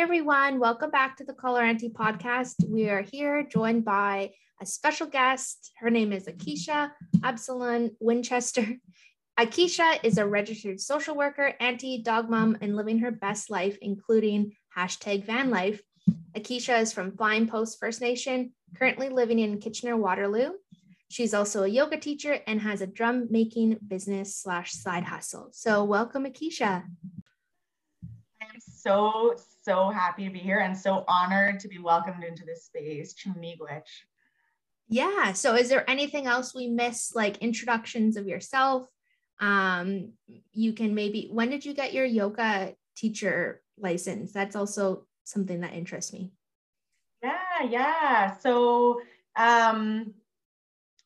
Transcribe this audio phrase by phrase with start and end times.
[0.00, 2.66] Hey everyone, welcome back to the Color Auntie podcast.
[2.66, 5.72] We are here joined by a special guest.
[5.78, 6.92] Her name is Akisha
[7.22, 8.66] Absalon Winchester.
[9.38, 14.52] Akisha is a registered social worker, auntie, dog mom, and living her best life, including
[14.74, 15.82] hashtag van life.
[16.34, 20.52] Akisha is from Flying Post First Nation, currently living in Kitchener Waterloo.
[21.10, 25.50] She's also a yoga teacher and has a drum making business slash side hustle.
[25.52, 26.84] So welcome, Akisha.
[28.42, 29.34] I'm so,
[29.70, 33.14] so happy to be here and so honored to be welcomed into this space.
[33.14, 33.86] Chumigwich.
[34.88, 35.32] Yeah.
[35.32, 38.88] So is there anything else we missed, like introductions of yourself?
[39.40, 40.14] Um,
[40.52, 44.32] you can maybe when did you get your yoga teacher license?
[44.32, 46.32] That's also something that interests me.
[47.22, 48.36] Yeah, yeah.
[48.38, 49.00] So
[49.36, 50.14] um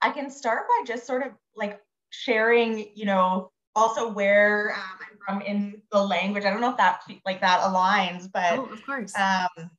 [0.00, 5.13] I can start by just sort of like sharing, you know, also where um, I'm
[5.26, 6.44] from in the language.
[6.44, 9.12] I don't know if that like that aligns, but oh, of course.
[9.16, 9.70] Um,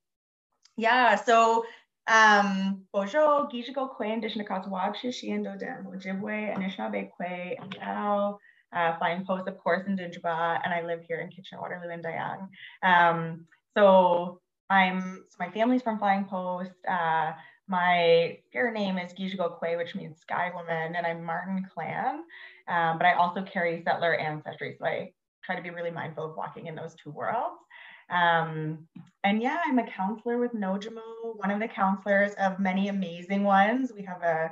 [0.77, 1.65] yeah, so
[2.07, 8.39] um, Bojo, Gijigo Kwe, and Dishnakatawab, Shishiendo Dam, Ojibwe, Anishinaabe Kwe, and now
[8.75, 12.03] uh, Flying Post, of course, in Dinjaba, and I live here in Kitchener Waterloo and
[12.03, 12.49] Dayang.
[12.83, 16.71] Um, so I'm, so my family's from Flying Post.
[16.87, 17.31] Uh,
[17.67, 22.23] my spirit name is Gijigo Kwe, which means sky woman, and I'm Martin clan,
[22.67, 24.75] um, but I also carry settler ancestry.
[24.77, 25.13] So I
[25.45, 27.59] try to be really mindful of walking in those two worlds.
[28.09, 28.87] Um,
[29.23, 33.91] and yeah, I'm a counselor with Nojimo, one of the counselors of many amazing ones.
[33.95, 34.51] We have a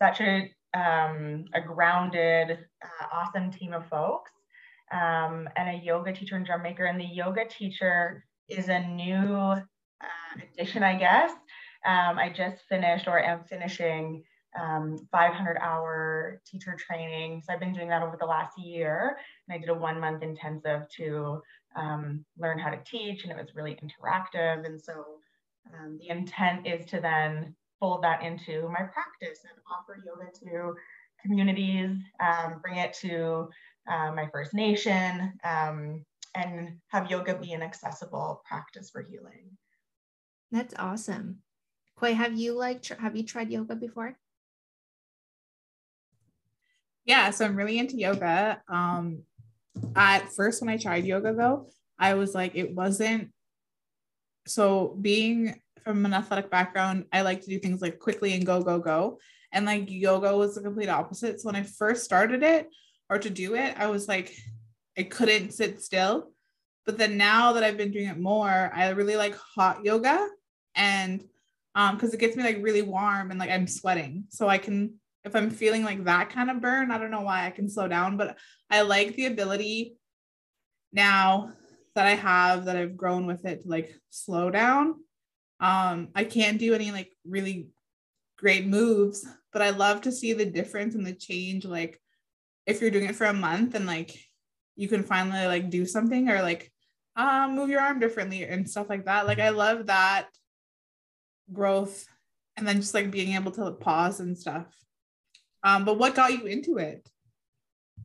[0.00, 4.32] such a um, a grounded, uh, awesome team of folks,
[4.92, 6.84] um, and a yoga teacher and drum maker.
[6.84, 9.60] And the yoga teacher is a new uh,
[10.42, 11.30] addition, I guess.
[11.86, 14.24] Um, I just finished or am finishing
[14.60, 17.42] um, 500 hour teacher training.
[17.44, 19.16] So I've been doing that over the last year.
[19.48, 21.42] And I did a one month intensive to
[21.76, 24.64] um, learn how to teach, and it was really interactive.
[24.64, 25.18] And so
[25.72, 30.74] um, the intent is to then fold that into my practice and offer yoga to
[31.20, 33.48] communities, um, bring it to
[33.90, 36.04] uh, my First Nation, um,
[36.34, 39.50] and have yoga be an accessible practice for healing.
[40.50, 41.38] That's awesome.
[41.96, 44.16] Koi, have you like tr- have you tried yoga before?
[47.04, 48.62] Yeah, so I'm really into yoga.
[48.68, 49.22] Um,
[49.94, 53.30] at first, when I tried yoga, though, I was like, it wasn't.
[54.46, 58.62] So, being from an athletic background, I like to do things like quickly and go,
[58.62, 59.18] go, go.
[59.52, 61.40] And like yoga was the complete opposite.
[61.40, 62.68] So, when I first started it
[63.10, 64.34] or to do it, I was like,
[64.96, 66.30] I couldn't sit still.
[66.86, 70.28] But then now that I've been doing it more, I really like hot yoga
[70.74, 71.24] and
[71.74, 74.24] um because it gets me like really warm and like I'm sweating.
[74.28, 74.94] So I can
[75.24, 77.88] if I'm feeling like that kind of burn, I don't know why I can slow
[77.88, 78.36] down, but
[78.70, 79.96] I like the ability
[80.92, 81.52] now
[81.94, 84.96] that I have that I've grown with it to like slow down.
[85.60, 87.68] Um, I can't do any like really
[88.36, 91.64] great moves, but I love to see the difference and the change.
[91.64, 92.00] Like
[92.66, 94.14] if you're doing it for a month and like
[94.76, 96.70] you can finally like do something or like
[97.16, 99.26] um, move your arm differently and stuff like that.
[99.26, 100.26] Like I love that
[101.52, 102.04] growth
[102.56, 104.66] and then just like being able to pause and stuff.
[105.64, 107.08] Um, but what got you into it?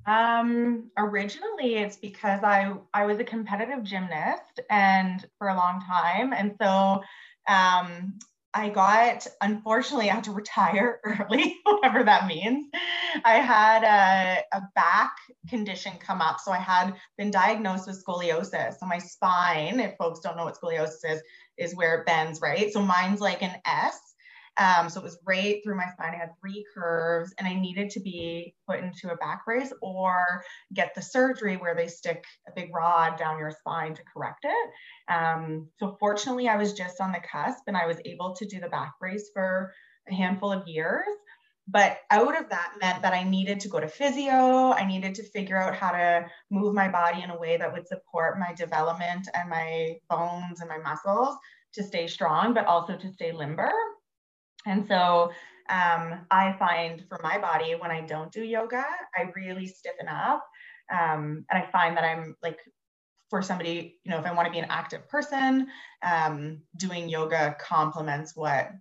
[0.06, 6.34] Um, originally, it's because I I was a competitive gymnast and for a long time,
[6.34, 7.04] and so
[7.48, 8.18] um,
[8.54, 12.68] I got unfortunately I had to retire early, whatever that means.
[13.24, 15.16] I had a, a back
[15.48, 18.80] condition come up, so I had been diagnosed with scoliosis.
[18.80, 21.22] So my spine, if folks don't know what scoliosis is,
[21.58, 22.72] is where it bends, right?
[22.72, 24.09] So mine's like an S.
[24.60, 26.14] Um, so it was right through my spine.
[26.14, 30.44] I had three curves and I needed to be put into a back brace or
[30.74, 34.70] get the surgery where they stick a big rod down your spine to correct it.
[35.14, 38.60] Um, so fortunately, I was just on the cusp and I was able to do
[38.60, 39.74] the back brace for
[40.10, 41.08] a handful of years.
[41.72, 44.72] But out of that meant that I needed to go to physio.
[44.72, 47.88] I needed to figure out how to move my body in a way that would
[47.88, 51.38] support my development and my bones and my muscles
[51.76, 53.72] to stay strong, but also to stay limber.
[54.66, 55.32] And so
[55.70, 58.84] um, I find for my body, when I don't do yoga,
[59.16, 60.46] I really stiffen up.
[60.92, 62.60] Um, and I find that I'm like
[63.30, 65.68] for somebody, you know, if I want to be an active person,
[66.04, 68.72] um, doing yoga complements what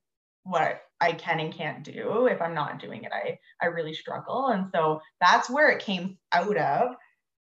[0.44, 2.26] what I can and can't do.
[2.26, 4.48] If I'm not doing it, I I really struggle.
[4.48, 6.88] And so that's where it came out of.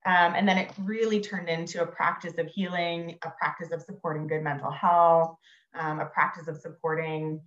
[0.05, 4.27] Um, and then it really turned into a practice of healing, a practice of supporting
[4.27, 5.35] good mental health,
[5.75, 7.41] um, a practice of supporting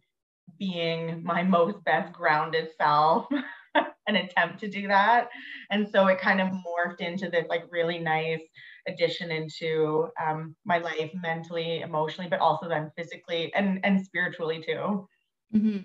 [0.59, 3.27] being my most best grounded self,
[4.07, 5.29] an attempt to do that.
[5.71, 8.43] And so it kind of morphed into this like really nice
[8.87, 15.09] addition into um, my life mentally, emotionally, but also then physically and, and spiritually too.
[15.55, 15.79] Mm-hmm.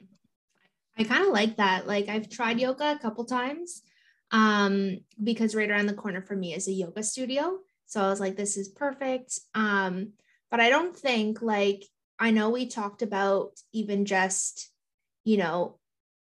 [0.98, 1.88] I kind of like that.
[1.88, 3.84] Like I've tried yoga a couple times
[4.32, 7.60] um, because right around the corner for me is a yoga studio.
[7.86, 9.40] So I was like, this is perfect.
[9.56, 10.14] Um,
[10.52, 11.84] but I don't think like
[12.20, 14.70] I know we talked about even just,
[15.24, 15.80] you know,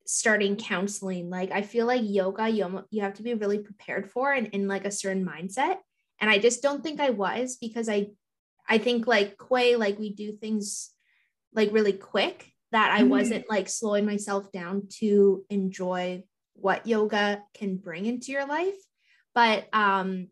[0.06, 1.30] starting counseling.
[1.30, 4.68] Like I feel like yoga, you, you have to be really prepared for and in
[4.68, 5.76] like a certain mindset.
[6.20, 8.08] And I just don't think I was because I
[8.68, 10.90] I think like Quay, like we do things
[11.54, 13.10] like really quick that I mm-hmm.
[13.10, 16.24] wasn't like slowing myself down to enjoy
[16.54, 18.74] what yoga can bring into your life.
[19.34, 20.28] But um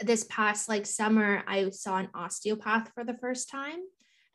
[0.00, 3.80] this past like summer, I saw an osteopath for the first time.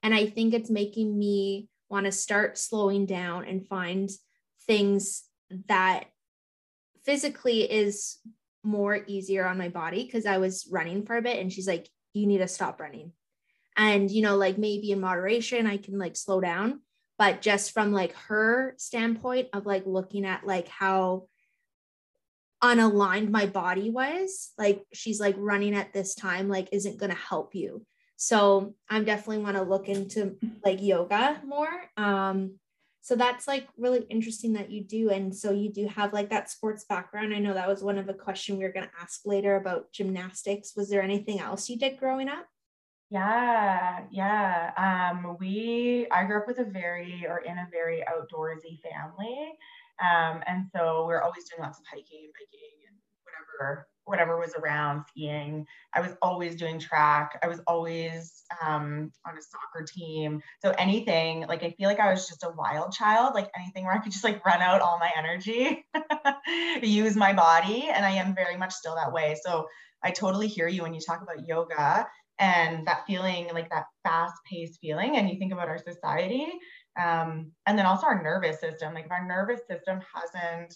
[0.04, 4.10] And I think it's making me want to start slowing down and find
[4.68, 5.24] things
[5.68, 6.06] that
[7.04, 8.18] physically is
[8.64, 11.90] more easier on my body because I was running for a bit and she's like,
[12.14, 13.14] you need to stop running.
[13.76, 16.82] And, you know, like maybe in moderation, I can like slow down.
[17.18, 21.28] But just from like her standpoint of like looking at like how
[22.64, 27.18] unaligned my body was, like she's like running at this time, like isn't going to
[27.18, 27.86] help you.
[28.22, 30.36] So I'm definitely want to look into
[30.66, 31.72] like yoga more.
[31.96, 32.60] Um,
[33.00, 36.50] so that's like really interesting that you do and so you do have like that
[36.50, 37.34] sports background.
[37.34, 39.94] I know that was one of the question we were going to ask later about
[39.94, 40.74] gymnastics.
[40.76, 42.46] Was there anything else you did growing up?
[43.10, 45.12] Yeah yeah.
[45.16, 49.54] Um we i grew up with a very or in a very outdoorsy family.
[50.04, 54.54] Um and so we're always doing lots of hiking and biking and whatever whatever was
[54.56, 55.66] around skiing.
[55.94, 57.40] I was always doing track.
[57.44, 60.42] I was always um, on a soccer team.
[60.62, 63.94] So anything, like I feel like I was just a wild child, like anything where
[63.94, 65.86] I could just like run out all my energy,
[66.82, 67.90] use my body.
[67.94, 69.38] And I am very much still that way.
[69.44, 69.68] So
[70.04, 72.08] I totally hear you when you talk about yoga
[72.40, 75.18] and that feeling, like that fast paced feeling.
[75.18, 76.48] And you think about our society.
[77.00, 78.94] Um, and then also our nervous system.
[78.94, 80.76] Like if our nervous system hasn't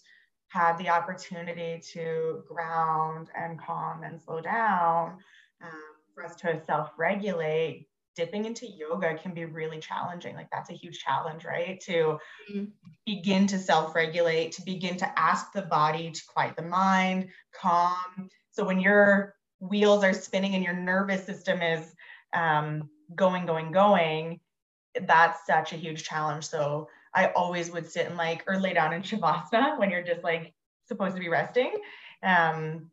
[0.53, 5.17] had the opportunity to ground and calm and slow down,
[5.63, 5.81] um,
[6.13, 10.35] for us to self regulate, dipping into yoga can be really challenging.
[10.35, 11.79] Like, that's a huge challenge, right?
[11.81, 12.19] To
[12.51, 12.65] mm-hmm.
[13.03, 17.29] begin to self regulate, to begin to ask the body to quiet the mind,
[17.59, 18.29] calm.
[18.51, 21.95] So, when your wheels are spinning and your nervous system is
[22.33, 24.39] um, going, going, going,
[25.01, 26.45] that's such a huge challenge.
[26.45, 30.23] So, I always would sit and like or lay down in shavasana when you're just
[30.23, 30.53] like
[30.87, 31.73] supposed to be resting,
[32.23, 32.89] um,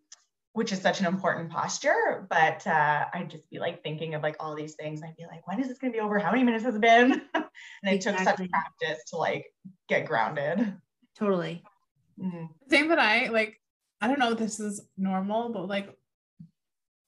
[0.52, 2.26] which is such an important posture.
[2.28, 5.02] But uh, I'd just be like thinking of like all these things.
[5.02, 6.18] I'd be like, when is this gonna be over?
[6.18, 7.12] How many minutes has it been?
[7.34, 7.44] and
[7.84, 8.24] it exactly.
[8.24, 9.46] took such practice to like
[9.88, 10.74] get grounded.
[11.18, 11.62] Totally.
[12.20, 12.46] Mm-hmm.
[12.66, 13.60] The thing that I like,
[14.00, 15.94] I don't know if this is normal, but like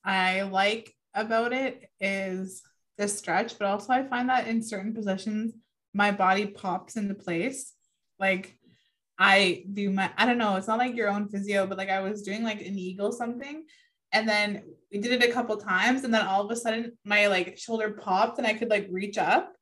[0.04, 2.62] I like about it is
[2.98, 5.54] the stretch, but also I find that in certain positions
[5.94, 7.72] my body pops into place.
[8.18, 8.56] Like
[9.18, 12.00] I do my, I don't know, it's not like your own physio, but like I
[12.00, 13.64] was doing like an eagle something.
[14.12, 16.04] And then we did it a couple times.
[16.04, 19.18] And then all of a sudden my like shoulder popped and I could like reach
[19.18, 19.52] up.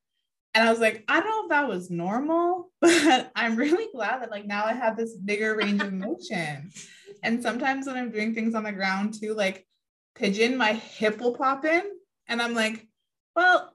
[0.54, 4.22] And I was like, I don't know if that was normal, but I'm really glad
[4.22, 6.70] that like now I have this bigger range of motion.
[7.22, 9.66] and sometimes when I'm doing things on the ground too, like
[10.14, 11.82] pigeon, my hip will pop in.
[12.26, 12.86] And I'm like,
[13.34, 13.74] well,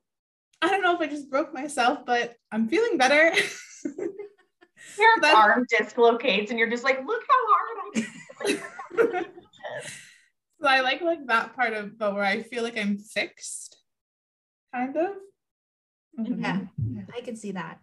[0.66, 3.34] I don't know if I just broke myself, but I'm feeling better.
[4.98, 8.08] Your arm dislocates and you're just like, look how hard
[9.16, 9.26] I'm."
[10.62, 13.78] So I like like that part of but where I feel like I'm fixed,
[14.74, 15.12] kind of.
[16.20, 16.42] Mm-hmm.
[16.44, 16.62] Yeah,
[17.14, 17.80] I can see that.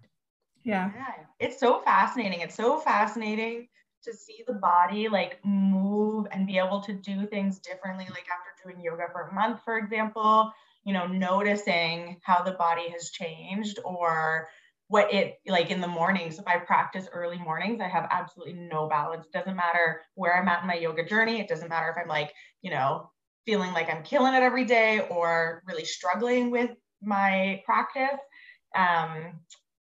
[0.65, 0.91] Yeah.
[0.95, 1.25] yeah.
[1.39, 2.41] It's so fascinating.
[2.41, 3.69] It's so fascinating
[4.05, 8.07] to see the body like move and be able to do things differently.
[8.11, 10.53] Like after doing yoga for a month, for example,
[10.85, 14.49] you know, noticing how the body has changed or
[14.89, 16.39] what it like in the mornings.
[16.39, 19.27] If I practice early mornings, I have absolutely no balance.
[19.27, 21.41] It doesn't matter where I'm at in my yoga journey.
[21.41, 23.11] It doesn't matter if I'm like, you know,
[23.47, 26.71] feeling like I'm killing it every day or really struggling with
[27.01, 28.21] my practice.
[28.77, 29.41] Um,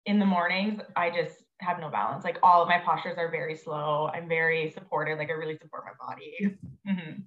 [0.06, 2.25] in the mornings, I just have no balance.
[2.25, 4.11] Like all of my postures are very slow.
[4.12, 5.18] I'm very supported.
[5.18, 6.56] Like I really support my body.
[6.88, 7.20] Mm-hmm.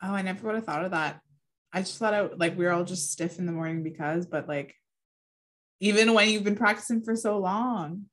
[0.00, 1.20] Oh, I never would have thought of that.
[1.72, 4.48] I just thought I like we were all just stiff in the morning because, but
[4.48, 4.74] like
[5.80, 8.06] even when you've been practicing for so long.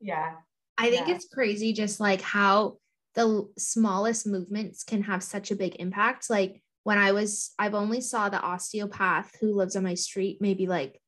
[0.00, 0.34] Yeah.
[0.76, 1.14] I think Yeah.
[1.14, 2.78] it's crazy just like how
[3.14, 6.30] the smallest movements can have such a big impact.
[6.30, 10.66] Like when I was, I've only saw the osteopath who lives on my street maybe
[10.66, 11.00] like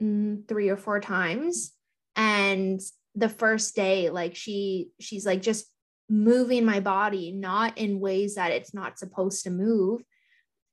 [0.00, 1.72] mm, three or four times.
[2.14, 2.80] And
[3.16, 5.66] the first day, like she, she's like just
[6.08, 10.02] moving my body, not in ways that it's not supposed to move.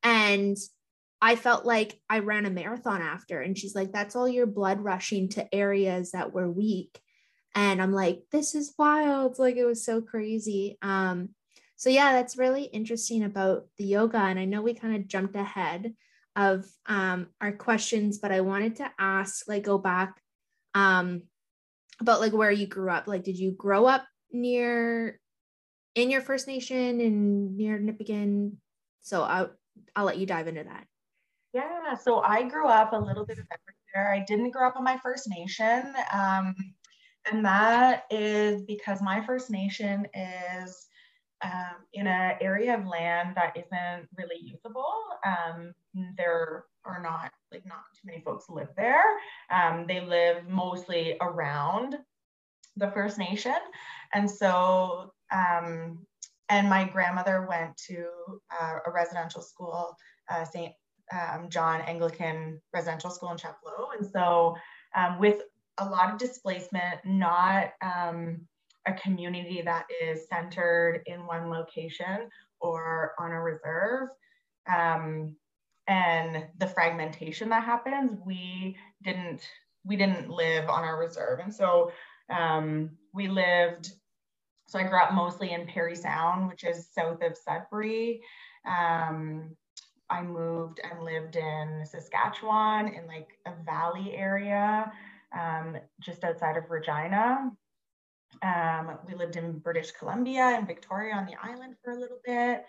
[0.08, 0.58] And
[1.22, 3.42] I felt like I ran a marathon after.
[3.42, 7.00] And she's like, that's all your blood rushing to areas that were weak.
[7.56, 9.40] And i'm like this is wild.
[9.40, 10.78] Like it was so crazy.
[10.82, 11.30] Um
[11.76, 15.36] so yeah that's really interesting about the yoga and i know we kind of jumped
[15.36, 15.94] ahead
[16.36, 20.20] of um our questions but i wanted to ask like go back
[20.74, 21.22] um
[22.00, 23.08] about like where you grew up.
[23.08, 25.20] Like did you grow up near
[25.96, 28.54] in your first nation and near nipigon?
[29.02, 29.52] So i'll
[29.98, 30.88] i'll let you dive into that
[31.54, 34.14] Yeah, so I grew up a little bit of everywhere.
[34.14, 35.94] I didn't grow up on my First Nation.
[36.14, 36.56] Um,
[37.32, 40.88] and that is because my First Nation is
[41.44, 44.94] um, in an area of land that isn't really usable.
[45.26, 45.74] Um,
[46.18, 49.04] there are not like not too many folks live there.
[49.52, 51.98] Um, they live mostly around
[52.76, 53.58] the First Nation,
[54.14, 56.00] and so um,
[56.50, 58.08] and my grandmother went to
[58.62, 59.96] uh, a residential school,
[60.30, 60.74] uh, St.
[61.12, 64.56] Um, John Anglican Residential School in Chapleau, and so
[64.96, 65.42] um, with
[65.78, 68.42] a lot of displacement, not um,
[68.86, 74.10] a community that is centered in one location or on a reserve.
[74.74, 75.36] Um,
[75.88, 79.42] and the fragmentation that happens, we didn't
[79.86, 81.92] we didn't live on our reserve, and so
[82.30, 83.92] um, we lived.
[84.68, 88.22] So I grew up mostly in Parry Sound, which is south of Sudbury.
[88.66, 89.56] Um,
[90.10, 94.92] I moved and lived in Saskatchewan in like a valley area
[95.38, 97.52] um, just outside of Regina.
[98.44, 102.66] Um, we lived in British Columbia and Victoria on the island for a little bit.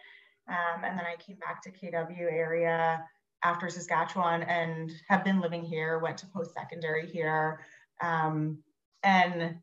[0.48, 3.04] Um, and then I came back to KW area
[3.42, 7.60] after Saskatchewan and have been living here, went to post secondary here.
[8.00, 8.58] Um,
[9.02, 9.56] and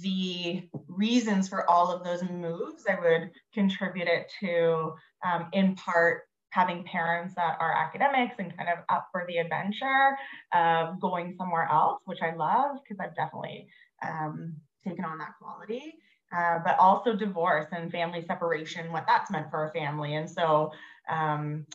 [0.00, 4.94] the reasons for all of those moves, I would contribute it to,
[5.26, 10.16] um, in part, having parents that are academics and kind of up for the adventure
[10.52, 13.68] of going somewhere else, which I love because I've definitely
[14.02, 15.94] um, taken on that quality.
[16.36, 20.14] Uh, but also divorce and family separation, what that's meant for a family.
[20.14, 20.70] And so
[21.08, 21.66] um,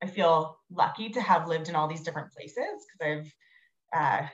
[0.00, 3.26] I feel lucky to have lived in all these different places because
[3.92, 4.26] I've, uh,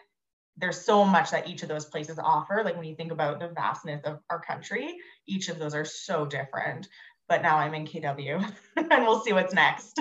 [0.56, 2.62] there's so much that each of those places offer.
[2.64, 6.26] Like when you think about the vastness of our country, each of those are so
[6.26, 6.88] different.
[7.28, 9.98] But now I'm in KW and we'll see what's next.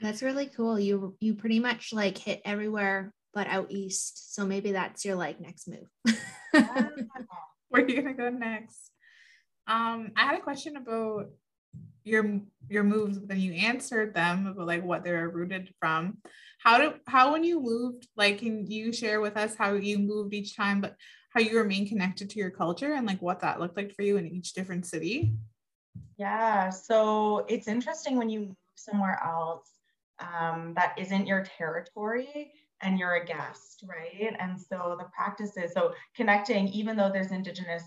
[0.00, 0.78] That's really cool.
[0.78, 4.34] You you pretty much like hit everywhere but out east.
[4.34, 5.88] So maybe that's your like next move.
[7.68, 8.90] Where are you gonna go next?
[9.66, 11.30] Um, I had a question about
[12.04, 16.18] your your moves, then you answered them about like what they're rooted from.
[16.58, 20.34] How do how when you moved, like can you share with us how you moved
[20.34, 20.96] each time, but
[21.34, 24.16] how you remain connected to your culture and like what that looked like for you
[24.16, 25.34] in each different city?
[26.18, 29.68] Yeah, so it's interesting when you move somewhere else
[30.20, 34.34] um, that isn't your territory and you're a guest, right?
[34.38, 37.84] And so the practices, so connecting, even though there's Indigenous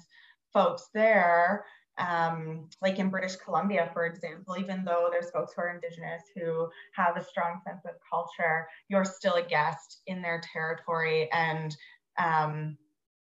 [0.54, 1.66] folks there,
[1.98, 6.70] um, like in British Columbia, for example, even though there's folks who are Indigenous who
[6.94, 11.30] have a strong sense of culture, you're still a guest in their territory.
[11.32, 11.76] And
[12.18, 12.78] um,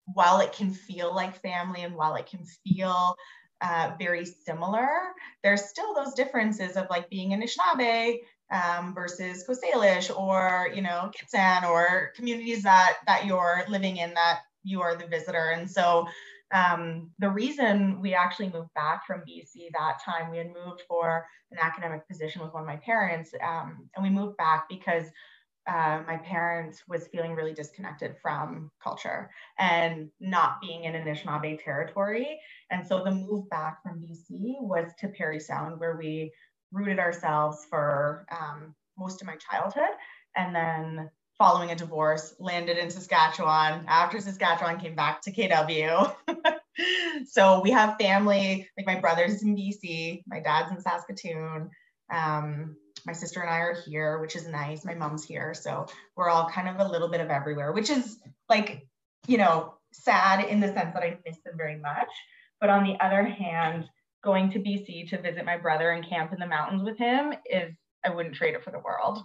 [0.04, 3.16] while it can feel like family and while it can feel
[3.62, 4.88] uh, very similar,
[5.42, 8.18] there's still those differences of like being Anishinaabe
[8.50, 14.14] um, versus Coast Salish or you know Gitxsan or communities that that you're living in
[14.14, 15.52] that you are the visitor.
[15.54, 16.06] And so
[16.52, 21.26] um, the reason we actually moved back from BC that time, we had moved for
[21.50, 25.06] an academic position with one of my parents, um, and we moved back because
[25.66, 32.40] uh, my parents was feeling really disconnected from culture and not being in Anishinaabe territory.
[32.70, 36.32] And so the move back from BC was to Parry Sound, where we
[36.72, 39.94] rooted ourselves for um, most of my childhood.
[40.36, 43.86] And then following a divorce, landed in Saskatchewan.
[43.88, 46.14] After Saskatchewan, came back to KW.
[47.26, 51.70] so we have family, like my brother's in BC, my dad's in Saskatoon.
[52.12, 54.84] Um, my sister and I are here, which is nice.
[54.84, 55.54] My mom's here.
[55.54, 58.18] So we're all kind of a little bit of everywhere, which is
[58.50, 58.86] like,
[59.26, 62.10] you know, sad in the sense that I miss them very much.
[62.60, 63.88] But on the other hand,
[64.22, 67.72] going to BC to visit my brother and camp in the mountains with him is
[68.04, 69.22] I wouldn't trade it for the world.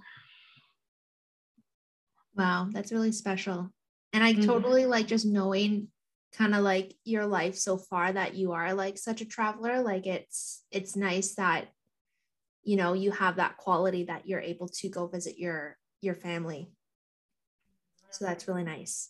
[2.36, 3.72] Wow, that's really special.
[4.14, 4.44] And I mm-hmm.
[4.44, 5.88] totally like just knowing
[6.34, 9.82] kind of like your life so far that you are like such a traveler.
[9.82, 11.68] Like it's it's nice that
[12.64, 16.72] you know you have that quality that you're able to go visit your your family.
[18.10, 19.10] So that's really nice.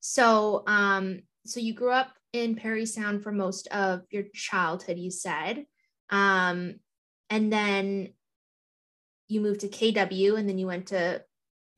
[0.00, 5.10] So um so you grew up in Parry Sound for most of your childhood, you
[5.10, 5.64] said.
[6.10, 6.76] Um,
[7.30, 8.10] and then
[9.28, 11.22] you moved to KW and then you went to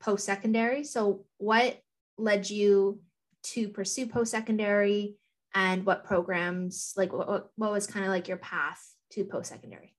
[0.01, 0.83] post secondary.
[0.83, 1.81] So, what
[2.17, 3.01] led you
[3.43, 5.15] to pursue post secondary
[5.53, 8.81] and what programs, like, what, what was kind of like your path
[9.11, 9.95] to post secondary?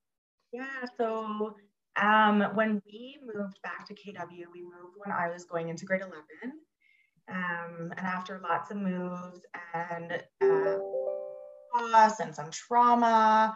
[0.52, 1.56] Yeah, so
[2.00, 6.02] um, when we moved back to KW, we moved when I was going into grade
[6.02, 6.22] 11.
[7.30, 9.40] Um, and after lots of moves
[9.74, 10.78] and uh,
[11.92, 13.54] loss and some trauma,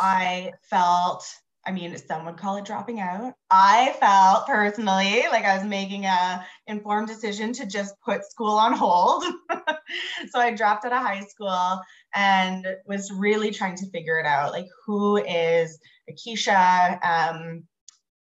[0.00, 1.24] I felt,
[1.66, 3.34] I mean, some would call it dropping out.
[3.50, 8.74] I felt personally like I was making a informed decision to just put school on
[8.74, 9.24] hold.
[10.30, 11.80] so I dropped out of high school
[12.14, 14.52] and was really trying to figure it out.
[14.52, 15.78] Like who is
[16.10, 17.02] Akisha?
[17.04, 17.64] Um,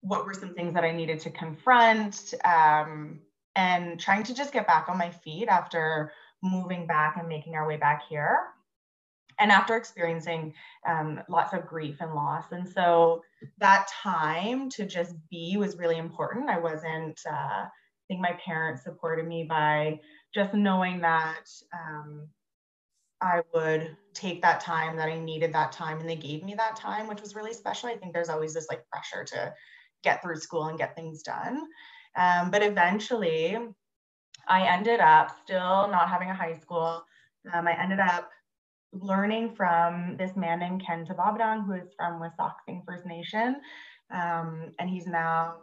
[0.02, 2.34] what were some things that I needed to confront?
[2.44, 3.20] Um,
[3.56, 6.12] and trying to just get back on my feet after
[6.44, 8.40] moving back and making our way back here
[9.42, 10.54] and after experiencing
[10.88, 12.46] um, lots of grief and loss.
[12.52, 13.24] And so
[13.58, 16.50] that time to just be was really important.
[16.50, 17.66] I wasn't uh,
[18.12, 20.00] i think my parents supported me by
[20.34, 22.28] just knowing that um,
[23.22, 26.76] i would take that time that i needed that time and they gave me that
[26.76, 27.90] time which was really special.
[27.90, 29.54] I think there's always this like pressure to
[30.04, 31.68] get through school and get things done.
[32.16, 33.58] Um, but eventually,
[34.48, 37.04] I ended up still not having a high school.
[37.54, 38.30] Um, I ended up
[38.94, 43.56] learning from this man named Ken Tabobondung, who is from Wasauksing First Nation.
[44.14, 45.56] Um, and he's now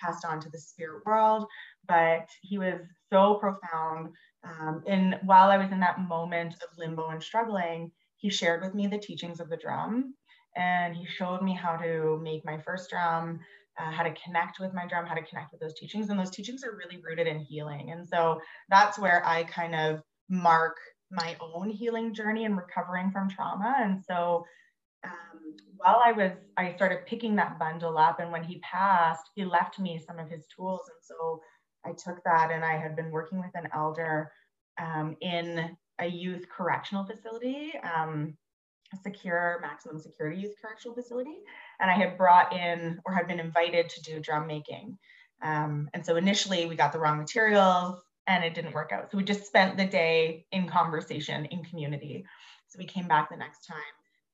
[0.00, 1.46] passed on to the spirit world.
[1.88, 4.12] But he was so profound.
[4.44, 8.74] Um, and while I was in that moment of limbo and struggling, he shared with
[8.74, 10.14] me the teachings of the drum.
[10.56, 13.40] And he showed me how to make my first drum,
[13.78, 16.08] uh, how to connect with my drum, how to connect with those teachings.
[16.08, 17.90] And those teachings are really rooted in healing.
[17.90, 20.76] And so that's where I kind of mark
[21.16, 23.74] my own healing journey and recovering from trauma.
[23.78, 24.44] And so
[25.04, 28.20] um, while I was, I started picking that bundle up.
[28.20, 30.82] And when he passed, he left me some of his tools.
[30.88, 31.40] And so
[31.84, 34.30] I took that and I had been working with an elder
[34.80, 37.72] um, in a youth correctional facility.
[37.82, 38.36] Um,
[39.02, 41.38] secure maximum security youth correctional facility.
[41.80, 44.96] And I had brought in or had been invited to do drum making.
[45.42, 49.10] Um, and so initially we got the wrong materials and it didn't work out.
[49.10, 52.24] So we just spent the day in conversation in community.
[52.68, 53.76] So we came back the next time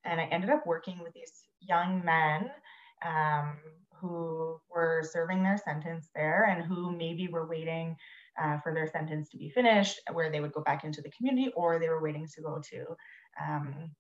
[0.05, 2.51] and I ended up working with these young men
[3.05, 3.57] um,
[4.01, 7.97] who were serving their sentence there and who maybe were waiting
[8.43, 11.53] uh, for their sentence to be finished, where they would go back into the community,
[11.55, 12.85] or they were waiting to go to
[13.41, 13.91] um,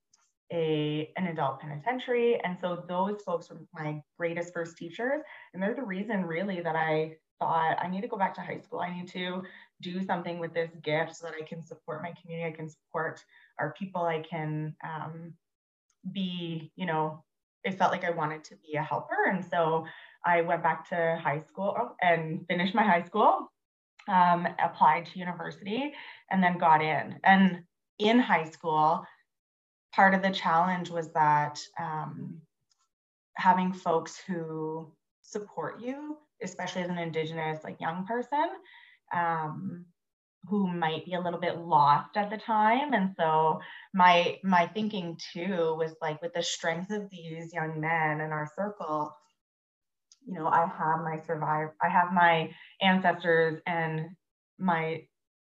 [0.53, 2.41] a, an adult penitentiary.
[2.43, 5.21] And so those folks were my greatest first teachers.
[5.53, 8.61] And they're the reason really that I thought I need to go back to high
[8.61, 8.81] school.
[8.81, 9.43] I need to
[9.83, 12.53] do something with this gift so that I can support my community.
[12.53, 13.23] I can support
[13.59, 14.03] our people.
[14.03, 15.35] I can um,
[16.13, 17.25] be, you know,
[17.65, 19.27] it felt like I wanted to be a helper.
[19.29, 19.87] And so
[20.25, 23.51] I went back to high school and finished my high school,
[24.09, 25.93] um, applied to university,
[26.31, 27.19] and then got in.
[27.25, 27.63] And
[27.99, 29.05] in high school,
[29.95, 32.41] part of the challenge was that um,
[33.37, 34.91] having folks who
[35.23, 38.49] support you, especially as an Indigenous like young person,
[39.13, 39.87] um,
[40.49, 42.93] who might be a little bit lost at the time.
[42.95, 43.61] And so
[43.95, 48.49] my my thinking too was like with the strength of these young men in our
[48.57, 49.15] circle,
[50.27, 54.11] you know, I have my survive, I have my ancestors and
[54.59, 55.03] my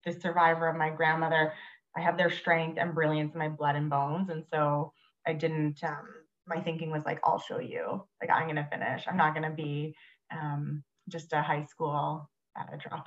[0.05, 1.53] the survivor of my grandmother
[1.95, 4.29] I have their strength and brilliance in my blood and bones.
[4.29, 4.93] And so
[5.27, 6.05] I didn't, um,
[6.47, 9.03] my thinking was like, I'll show you, like, I'm going to finish.
[9.07, 9.95] I'm not going to be
[10.31, 13.03] um, just a high school uh, dropout.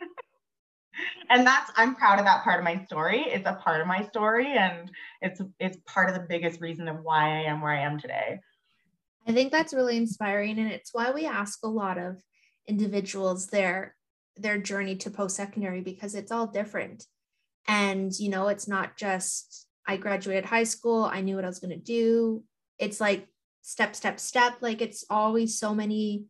[1.30, 3.24] and that's, I'm proud of that part of my story.
[3.26, 4.90] It's a part of my story and
[5.20, 8.40] it's, it's part of the biggest reason of why I am where I am today.
[9.26, 10.58] I think that's really inspiring.
[10.58, 12.22] And it's why we ask a lot of
[12.66, 13.94] individuals their,
[14.36, 17.06] their journey to post-secondary because it's all different
[17.68, 21.60] and, you know, it's not just I graduated high school, I knew what I was
[21.60, 22.44] going to do.
[22.78, 23.26] It's like
[23.62, 24.54] step, step, step.
[24.60, 26.26] Like it's always so many,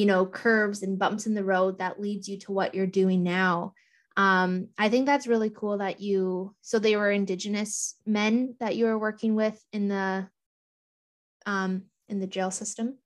[0.00, 3.22] you know, curves and bumps in the road that leads you to what you're doing
[3.22, 3.74] now.
[4.16, 8.86] Um, I think that's really cool that you, so they were Indigenous men that you
[8.86, 10.26] were working with in the,
[11.44, 12.96] um, in the jail system.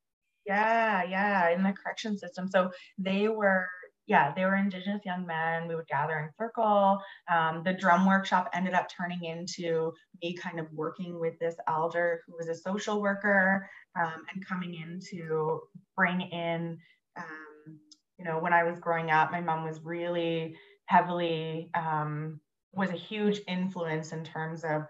[0.47, 2.49] Yeah, yeah, in the correction system.
[2.49, 3.67] So they were
[4.07, 5.67] yeah, they were Indigenous young men.
[5.67, 6.99] We would gather in circle.
[7.31, 12.23] Um, the drum workshop ended up turning into me kind of working with this elder
[12.27, 15.61] who was a social worker um, and coming in to
[15.97, 16.79] bring in,
[17.17, 17.79] um,
[18.19, 22.41] you know, when I was growing up, my mom was really heavily, um,
[22.73, 24.83] was a huge influence in terms of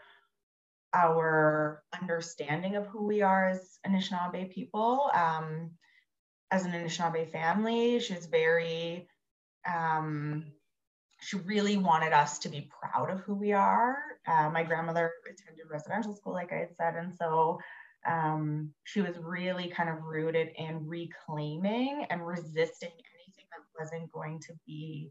[0.93, 5.11] our understanding of who we are as Anishinaabe people.
[5.15, 5.71] Um,
[6.55, 7.99] as an Anishinaabe family.
[7.99, 9.09] She's very,
[9.67, 10.45] um,
[11.21, 13.97] she really wanted us to be proud of who we are.
[14.27, 17.59] Uh, my grandmother attended residential school, like I had said, and so
[18.07, 24.39] um, she was really kind of rooted in reclaiming and resisting anything that wasn't going
[24.41, 25.11] to be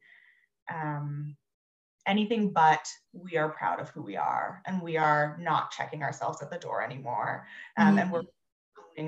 [0.73, 1.35] um,
[2.07, 6.41] anything but we are proud of who we are and we are not checking ourselves
[6.41, 7.99] at the door anymore um, mm-hmm.
[7.99, 8.23] and we're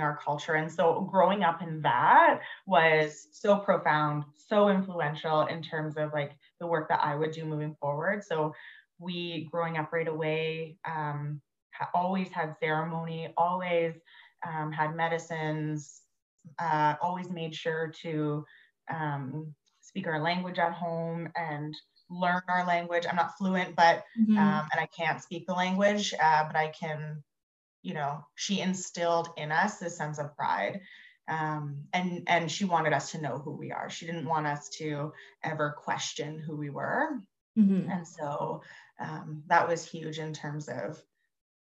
[0.02, 5.96] our culture and so growing up in that was so profound so influential in terms
[5.98, 8.54] of like the work that i would do moving forward so
[9.00, 11.42] we growing up right away um,
[11.94, 13.94] always had ceremony always
[14.48, 16.02] um, had medicines
[16.60, 18.46] uh, always made sure to
[18.94, 21.76] um, speak our language at home and
[22.10, 23.06] learn our language.
[23.10, 24.38] I'm not fluent, but mm-hmm.
[24.38, 27.24] um, and I can't speak the language, uh, but I can,
[27.86, 30.82] you know, she instilled in us this sense of pride.
[31.28, 33.90] Um, and and she wanted us to know who we are.
[33.90, 37.20] She didn't want us to ever question who we were.
[37.58, 37.90] Mm-hmm.
[37.90, 38.64] And so
[39.00, 41.00] um, that was huge in terms of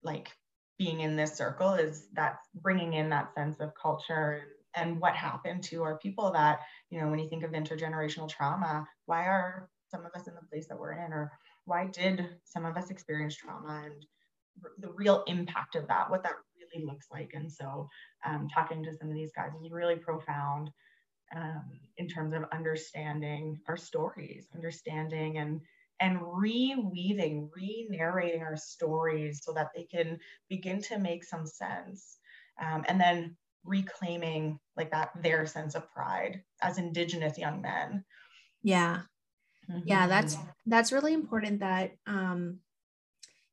[0.02, 0.30] like
[0.78, 4.42] being in this circle is that bringing in that sense of culture
[4.74, 8.86] and what happened to our people that you know when you think of intergenerational trauma
[9.06, 11.32] why are some of us in the place that we're in or
[11.64, 14.04] why did some of us experience trauma and
[14.78, 16.32] the real impact of that what that
[16.72, 17.30] really looks like.
[17.34, 17.88] And so
[18.24, 20.70] um, talking to some of these guys is really profound
[21.34, 21.64] um,
[21.96, 25.60] in terms of understanding our stories understanding and
[25.98, 32.18] and reweaving re-narrating our stories so that they can begin to make some sense
[32.60, 38.04] um, and then reclaiming like that their sense of pride as indigenous young men.
[38.62, 39.00] Yeah.
[39.70, 39.88] Mm-hmm.
[39.88, 42.60] Yeah, that's that's really important that um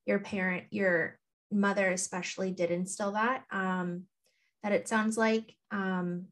[0.06, 1.18] your parent, your
[1.52, 3.44] mother especially did instill that.
[3.52, 4.04] Um
[4.64, 6.26] that it sounds like um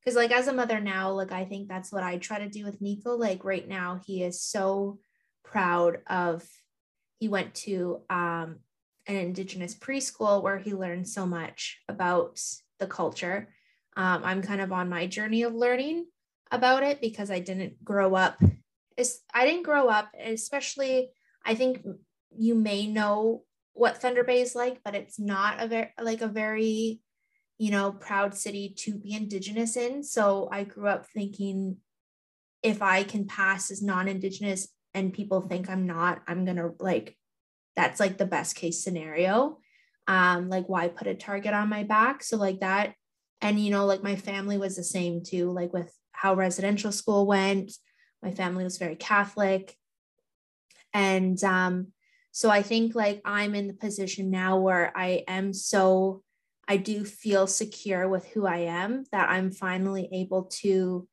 [0.00, 2.64] because like as a mother now, like I think that's what I try to do
[2.64, 3.16] with Nico.
[3.16, 4.98] Like right now, he is so
[5.44, 6.46] proud of
[7.18, 8.60] he went to um
[9.06, 12.40] an indigenous preschool where he learned so much about
[12.78, 13.48] the culture.
[13.96, 16.06] Um, I'm kind of on my journey of learning
[16.50, 18.40] about it because I didn't grow up
[19.32, 21.10] I didn't grow up, especially
[21.44, 21.86] I think
[22.36, 26.28] you may know what Thunder Bay is like, but it's not a very like a
[26.28, 27.00] very,
[27.58, 30.02] you know, proud city to be indigenous in.
[30.02, 31.76] So I grew up thinking
[32.62, 37.16] if I can pass as non-indigenous and people think I'm not, I'm gonna like
[37.76, 39.58] that's like the best case scenario.
[40.08, 42.22] Um, like why put a target on my back?
[42.22, 42.94] So like that,
[43.40, 47.26] and you know, like my family was the same too, like with how residential school
[47.26, 47.70] went
[48.22, 49.74] my family was very Catholic.
[50.92, 51.88] And um,
[52.32, 56.22] so I think like I'm in the position now where I am so,
[56.66, 61.08] I do feel secure with who I am that I'm finally able to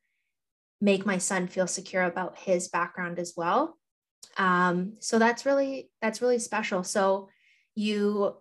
[0.82, 3.78] make my son feel secure about his background as well.
[4.38, 6.84] Um, so that's really, that's really special.
[6.84, 7.30] So
[7.76, 8.36] you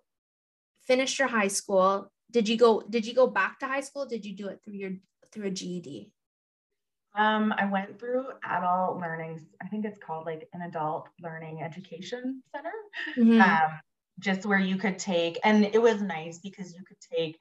[0.83, 2.11] finished your high school.
[2.31, 4.07] Did you go, did you go back to high school?
[4.07, 4.93] Did you do it through your,
[5.33, 6.13] through a GED?
[7.15, 9.47] Um, I went through adult learning.
[9.63, 12.73] I think it's called like an adult learning education center.
[13.17, 13.41] Mm-hmm.
[13.41, 13.81] Um,
[14.21, 17.39] just where you could take, and it was nice because you could take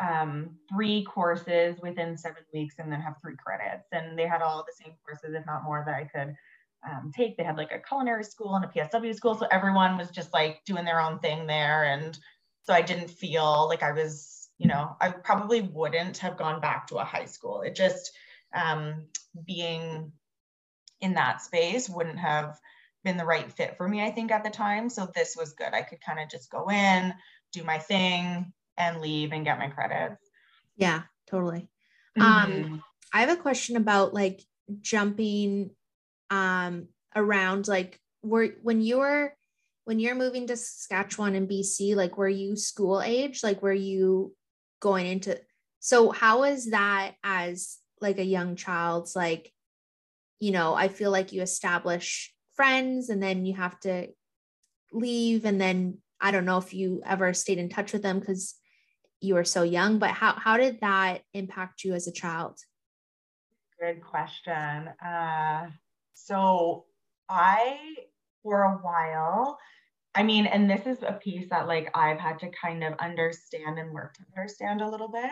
[0.00, 3.88] um, three courses within seven weeks and then have three credits.
[3.92, 6.34] And they had all the same courses, if not more, that I could
[6.88, 7.36] um, take.
[7.36, 9.34] They had like a culinary school and a PSW school.
[9.34, 11.84] So everyone was just like doing their own thing there.
[11.84, 12.18] And
[12.62, 16.86] so I didn't feel like I was, you know, I probably wouldn't have gone back
[16.88, 17.62] to a high school.
[17.62, 18.12] It just,
[18.54, 19.06] um,
[19.46, 20.12] being
[21.00, 22.58] in that space wouldn't have
[23.04, 24.88] been the right fit for me, I think, at the time.
[24.88, 25.72] So this was good.
[25.72, 27.12] I could kind of just go in,
[27.52, 30.22] do my thing, and leave and get my credits.
[30.76, 31.68] Yeah, totally.
[32.18, 32.64] Um, mm-hmm.
[32.64, 34.42] Um, I have a question about like
[34.80, 35.70] jumping
[36.30, 39.34] um around like were when you were
[39.84, 43.42] when you're moving to Saskatchewan and BC, like were you school age?
[43.42, 44.34] Like were you
[44.80, 45.38] going into
[45.80, 49.52] so how is that as like a young child's like
[50.40, 54.06] you know i feel like you establish friends and then you have to
[54.92, 58.56] leave and then i don't know if you ever stayed in touch with them because
[59.24, 62.58] you were so young, but how, how did that impact you as a child?
[63.80, 64.90] Good question.
[65.04, 65.70] Uh,
[66.12, 66.84] so
[67.28, 67.78] I,
[68.42, 69.58] for a while,
[70.14, 73.78] I mean, and this is a piece that like I've had to kind of understand
[73.78, 75.30] and work to understand a little bit.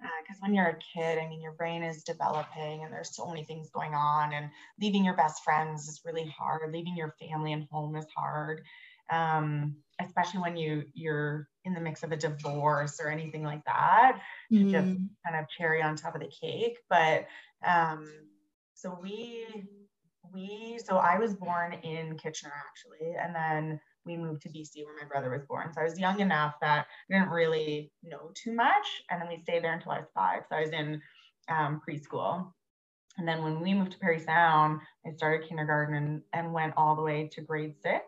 [0.00, 3.26] Because uh, when you're a kid, I mean, your brain is developing and there's so
[3.26, 6.72] many things going on, and leaving your best friends is really hard.
[6.72, 8.62] Leaving your family and home is hard,
[9.10, 14.20] um, especially when you you're in the mix of a divorce or anything like that.
[14.52, 14.70] Mm-hmm.
[14.70, 16.78] Just kind of cherry on top of the cake.
[16.88, 17.26] But
[17.66, 18.08] um,
[18.74, 19.46] so we
[20.32, 24.96] we so I was born in Kitchener actually, and then we moved to BC where
[25.00, 25.72] my brother was born.
[25.72, 29.02] So I was young enough that I didn't really know too much.
[29.10, 30.42] And then we stayed there until I was five.
[30.48, 31.02] So I was in
[31.48, 32.52] um, preschool.
[33.18, 36.94] And then when we moved to Parry Sound, I started kindergarten and, and went all
[36.94, 38.04] the way to grade 6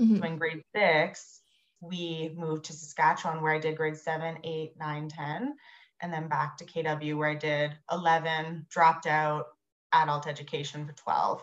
[0.00, 0.16] mm-hmm.
[0.16, 1.40] So in grade six,
[1.80, 5.54] we moved to Saskatchewan where I did grade seven, eight, nine, 10,
[6.00, 9.46] and then back to KW where I did 11, dropped out
[9.92, 11.42] adult education for 12.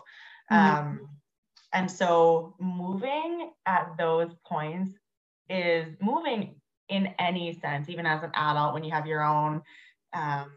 [0.50, 0.76] Mm-hmm.
[0.76, 1.08] Um,
[1.74, 4.94] and so moving at those points
[5.50, 6.54] is moving
[6.88, 9.60] in any sense, even as an adult, when you have your own,
[10.12, 10.52] um,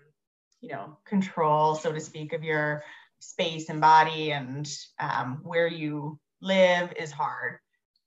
[0.62, 2.84] you know, control, so to speak, of your
[3.20, 7.58] space and body and um, where you live is hard.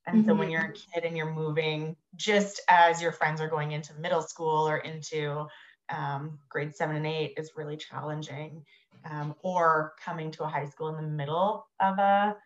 [0.07, 0.29] And mm-hmm.
[0.29, 0.53] so when mm-hmm.
[0.53, 4.69] you're a kid and you're moving, just as your friends are going into middle school
[4.69, 5.47] or into
[5.89, 8.65] um, grade seven and eight, is really challenging.
[9.11, 12.37] Um, or coming to a high school in the middle of a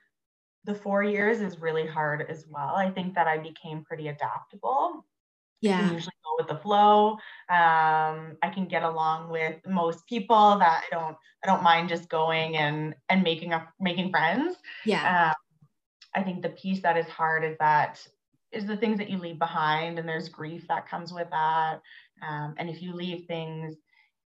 [0.64, 2.74] the four years is really hard as well.
[2.74, 5.04] I think that I became pretty adaptable.
[5.60, 5.78] Yeah.
[5.78, 7.12] I usually go with the flow.
[7.48, 12.08] Um, I can get along with most people that I don't I don't mind just
[12.08, 14.56] going and and making a making friends.
[14.84, 15.28] Yeah.
[15.28, 15.34] Um,
[16.14, 18.06] I think the piece that is hard is that
[18.52, 21.80] is the things that you leave behind and there's grief that comes with that.
[22.22, 23.74] Um, and if you leave things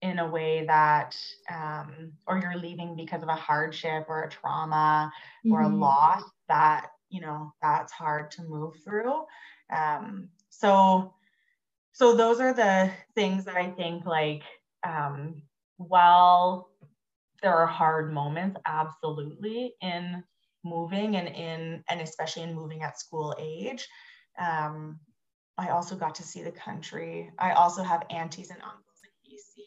[0.00, 1.16] in a way that
[1.52, 5.12] um, or you're leaving because of a hardship or a trauma
[5.44, 5.52] mm-hmm.
[5.52, 5.80] or a mm-hmm.
[5.80, 9.24] loss that you know that's hard to move through
[9.74, 11.14] um, so
[11.92, 14.42] so those are the things that i think like
[14.86, 15.42] um,
[15.78, 16.70] while
[17.42, 20.22] there are hard moments absolutely in
[20.64, 23.88] moving and in and especially in moving at school age
[24.38, 24.98] um,
[25.56, 28.87] i also got to see the country i also have aunties and uncles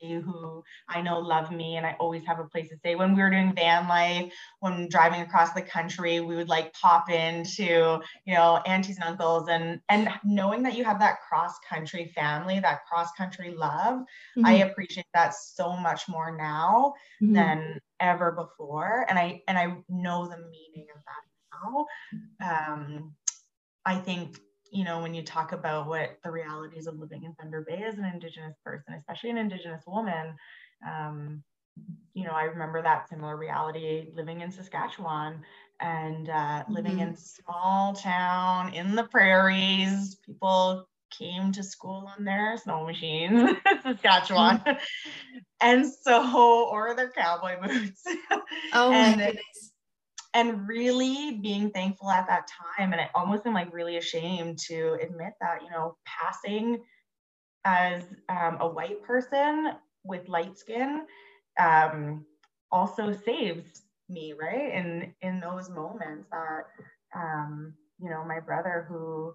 [0.02, 2.96] who I know love me and I always have a place to stay.
[2.96, 7.10] When we were doing van life, when driving across the country, we would like pop
[7.10, 12.12] into, you know, aunties and uncles and and knowing that you have that cross country
[12.16, 14.46] family, that cross country love, mm-hmm.
[14.46, 17.34] I appreciate that so much more now mm-hmm.
[17.34, 19.06] than ever before.
[19.10, 21.24] And I and I know the meaning of that
[21.64, 22.74] now.
[22.74, 23.16] Um,
[23.86, 24.40] I think
[24.72, 27.98] you know, when you talk about what the realities of living in Thunder Bay as
[27.98, 30.34] an Indigenous person, especially an Indigenous woman,
[30.88, 31.44] um,
[32.14, 35.42] you know, I remember that similar reality living in Saskatchewan
[35.80, 37.10] and uh, living mm-hmm.
[37.10, 40.18] in small town in the prairies.
[40.26, 43.52] People came to school on their snow machines,
[43.84, 45.38] Saskatchewan, mm-hmm.
[45.60, 48.04] and so or their cowboy boots.
[48.74, 49.71] Oh and, my goodness
[50.34, 54.98] and really being thankful at that time and i almost am like really ashamed to
[55.02, 56.80] admit that you know passing
[57.66, 61.06] as um, a white person with light skin
[61.60, 62.26] um,
[62.72, 64.74] also saves me right?
[64.74, 66.64] In in those moments that
[67.16, 69.34] um, you know my brother who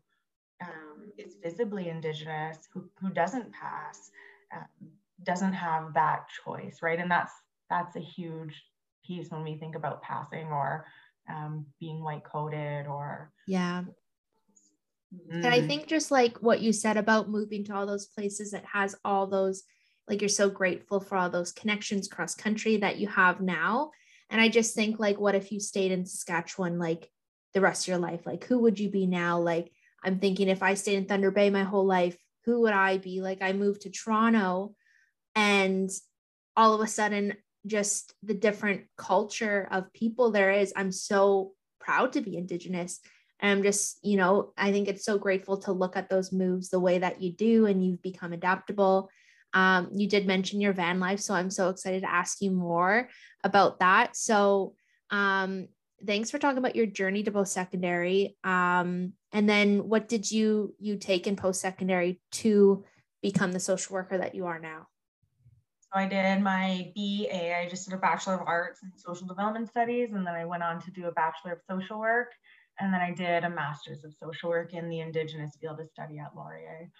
[0.62, 4.10] um, is visibly indigenous who, who doesn't pass
[4.54, 4.90] um,
[5.22, 6.98] doesn't have that choice right?
[6.98, 7.32] And that's
[7.70, 8.62] that's a huge
[9.06, 10.86] piece when we think about passing or
[11.28, 13.84] um, being white coated or yeah.
[15.14, 15.44] Mm.
[15.44, 18.64] and i think just like what you said about moving to all those places it
[18.64, 19.62] has all those
[20.08, 23.90] like you're so grateful for all those connections cross country that you have now.
[24.30, 27.10] And i just think like what if you stayed in saskatchewan like
[27.54, 28.26] the rest of your life?
[28.26, 29.38] Like who would you be now?
[29.40, 29.70] Like
[30.04, 33.20] i'm thinking if i stayed in thunder bay my whole life who would i be?
[33.20, 34.74] Like i moved to toronto
[35.34, 35.90] and
[36.56, 37.34] all of a sudden
[37.66, 40.72] just the different culture of people there is.
[40.76, 43.00] I'm so proud to be Indigenous.
[43.40, 46.70] And I'm just, you know, I think it's so grateful to look at those moves
[46.70, 49.10] the way that you do and you've become adaptable.
[49.52, 53.08] Um, you did mention your van life, so I'm so excited to ask you more
[53.44, 54.16] about that.
[54.16, 54.74] So,
[55.10, 55.68] um,
[56.04, 58.36] thanks for talking about your journey to post secondary.
[58.44, 62.84] Um, and then what did you you take in post secondary to
[63.22, 64.88] become the social worker that you are now?
[65.92, 69.68] So I did my BA, I just did a Bachelor of Arts in Social Development
[69.68, 72.32] Studies, and then I went on to do a Bachelor of Social Work.
[72.78, 76.18] And then I did a Master's of Social Work in the Indigenous field of study
[76.18, 76.90] at Laurier.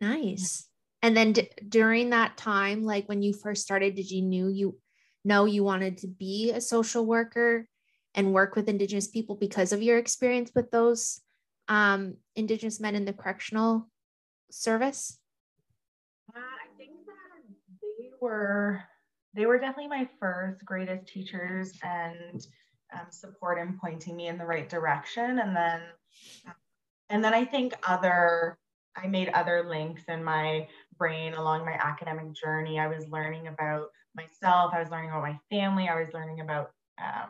[0.00, 0.68] Nice.
[1.02, 4.78] And then d- during that time, like when you first started, did you knew you
[5.24, 7.66] know you wanted to be a social worker
[8.14, 11.20] and work with Indigenous people because of your experience with those
[11.68, 13.88] um, Indigenous men in the correctional
[14.50, 15.18] service?
[16.34, 17.42] Uh, I think that
[17.98, 18.82] they were
[19.34, 22.46] they were definitely my first greatest teachers and
[22.94, 25.38] um, support in pointing me in the right direction.
[25.38, 25.80] And then
[27.10, 28.58] and then I think other
[28.96, 32.78] I made other links in my brain along my academic journey.
[32.78, 34.72] I was learning about myself.
[34.74, 35.88] I was learning about my family.
[35.88, 37.28] I was learning about um,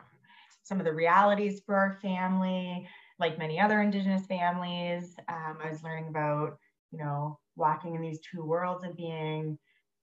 [0.63, 2.87] some of the realities for our family,
[3.19, 5.15] like many other Indigenous families.
[5.27, 6.57] Um, I was learning about,
[6.91, 9.57] you know, walking in these two worlds of being,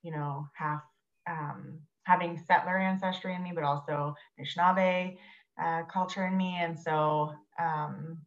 [0.04, 0.82] you know, half
[1.28, 5.16] um, having settler ancestry in me, but also Anishinaabe
[5.60, 6.56] uh, culture in me.
[6.60, 8.18] And so, um,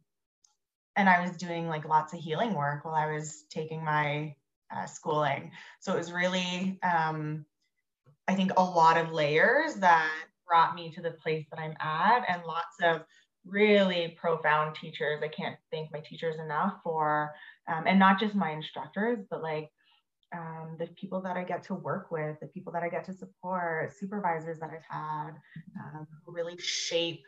[0.96, 4.34] and I was doing like lots of healing work while I was taking my
[4.74, 5.52] uh, schooling.
[5.80, 7.46] So it was really, um,
[8.26, 10.10] I think, a lot of layers that
[10.46, 13.02] brought me to the place that I'm at, and lots of
[13.46, 15.20] really profound teachers.
[15.22, 17.32] I can't thank my teachers enough for,
[17.68, 19.70] um, and not just my instructors, but like
[20.34, 23.12] um, the people that I get to work with, the people that I get to
[23.12, 25.30] support, supervisors that I've had,
[25.80, 27.22] um, who really shape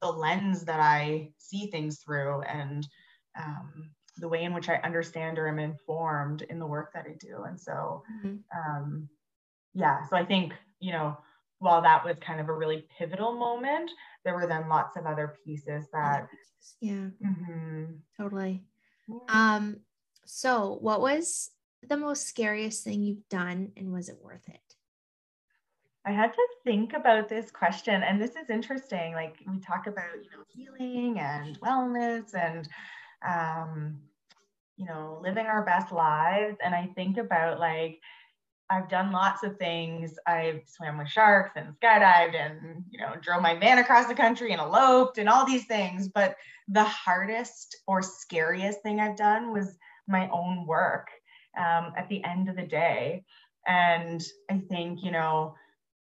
[0.00, 2.86] the lens that I see things through and
[3.38, 7.16] um, the way in which I understand or am informed in the work that I
[7.18, 7.44] do.
[7.44, 8.36] And so, mm-hmm.
[8.58, 9.08] Um,
[9.74, 11.18] yeah, so I think, you know,
[11.58, 13.90] while that was kind of a really pivotal moment,
[14.24, 16.28] there were then lots of other pieces that.
[16.80, 17.84] Yeah, mm-hmm.
[18.16, 18.64] totally.
[19.28, 19.76] Um,
[20.24, 21.50] so what was
[21.88, 24.60] the most scariest thing you've done and was it worth it?
[26.04, 29.12] I had to think about this question, and this is interesting.
[29.14, 32.68] Like we talk about, you know, healing and wellness and
[33.26, 33.98] um,
[34.76, 36.56] you know, living our best lives.
[36.62, 37.98] And I think about like,
[38.68, 40.18] I've done lots of things.
[40.26, 44.52] I've swam with sharks and skydived and, you know, drove my van across the country
[44.52, 46.08] and eloped and all these things.
[46.08, 46.36] But
[46.68, 51.08] the hardest or scariest thing I've done was my own work
[51.56, 53.24] um, at the end of the day.
[53.66, 55.54] And I think, you know,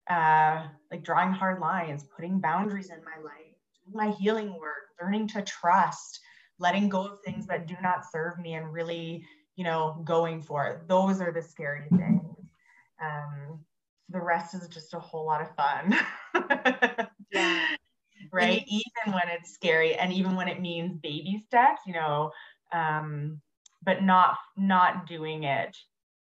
[0.10, 5.28] uh, like drawing hard lines, putting boundaries in my life, doing my healing work, learning
[5.30, 6.20] to trust,
[6.60, 10.68] letting go of things that do not serve me and really, you know, going for
[10.68, 10.88] it.
[10.88, 12.36] Those are the scary things.
[13.02, 13.60] Um,
[14.10, 15.98] the rest is just a whole lot of fun.
[17.32, 17.66] yeah.
[18.32, 18.64] Right.
[18.68, 22.32] Even when it's scary and even when it means baby steps, you know,
[22.72, 23.42] um,
[23.84, 25.76] but not not doing it,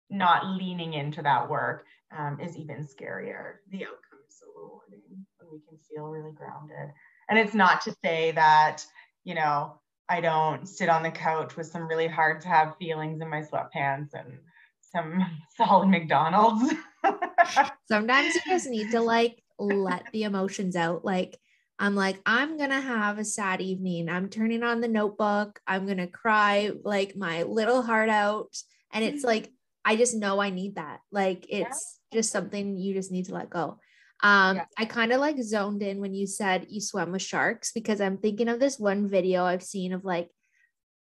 [0.10, 1.86] not leaning into that work
[2.18, 3.56] um, is even scarier.
[3.72, 6.94] The outcome is so rewarding when we can feel really grounded.
[7.30, 8.86] And it's not to say that,
[9.24, 13.22] you know, I don't sit on the couch with some really hard to have feelings
[13.22, 14.40] in my sweatpants and
[14.82, 15.26] some
[15.58, 16.74] solid McDonald's.
[17.88, 21.06] Sometimes you just need to like let the emotions out.
[21.06, 21.40] Like,
[21.82, 24.08] I'm like, I'm gonna have a sad evening.
[24.08, 25.60] I'm turning on the notebook.
[25.66, 28.56] I'm gonna cry like my little heart out.
[28.94, 29.52] And it's like,
[29.84, 31.00] I just know I need that.
[31.12, 33.80] Like, it's just something you just need to let go.
[34.22, 34.66] Um, yeah.
[34.78, 38.20] I kind of like zoned in when you said you swim with sharks because I'm
[38.20, 40.30] thinking of this one video I've seen of like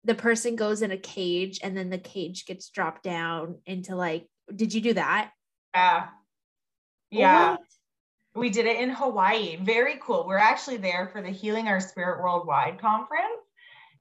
[0.04, 4.28] the person goes in a cage and then the cage gets dropped down into like,
[4.54, 5.32] did you do that?
[5.74, 6.06] Yeah.
[7.10, 7.50] Yeah.
[7.50, 7.60] What?
[8.34, 9.56] We did it in Hawaii.
[9.56, 10.24] Very cool.
[10.26, 13.42] We're actually there for the Healing Our Spirit Worldwide conference,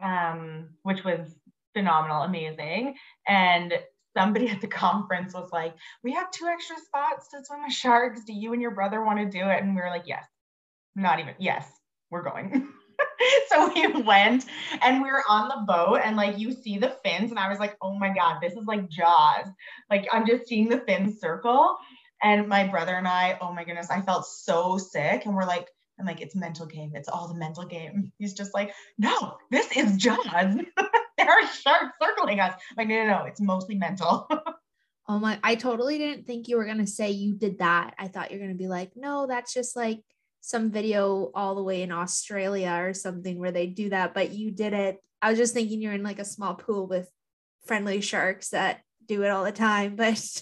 [0.02, 1.36] um, which was
[1.74, 2.96] phenomenal, amazing.
[3.28, 3.74] And
[4.16, 8.24] somebody at the conference was like, We have two extra spots to swim with sharks.
[8.24, 9.62] Do you and your brother want to do it?
[9.62, 10.26] And we were like, Yes.
[10.96, 11.70] Not even, yes,
[12.10, 12.68] we're going.
[13.48, 14.46] so we went
[14.82, 17.60] and we were on the boat and like you see the fins and I was
[17.60, 19.48] like, oh my God, this is like Jaws.
[19.90, 21.78] Like I'm just seeing the fins circle.
[22.24, 25.26] And my brother and I, oh my goodness, I felt so sick.
[25.26, 25.68] And we're like,
[26.00, 26.92] I'm like, it's mental game.
[26.96, 28.12] It's all the mental game.
[28.20, 30.26] He's just like, no, this is Jaws.
[31.18, 32.54] there are sharks circling us.
[32.72, 34.28] I'm like, no, no, no, it's mostly mental.
[35.08, 37.96] oh my, I totally didn't think you were going to say you did that.
[37.98, 40.02] I thought you're going to be like, no, that's just like
[40.42, 44.52] some video all the way in Australia or something where they do that, but you
[44.52, 44.98] did it.
[45.22, 47.08] I was just thinking you're in like a small pool with
[47.68, 50.42] friendly sharks that do it all the time, but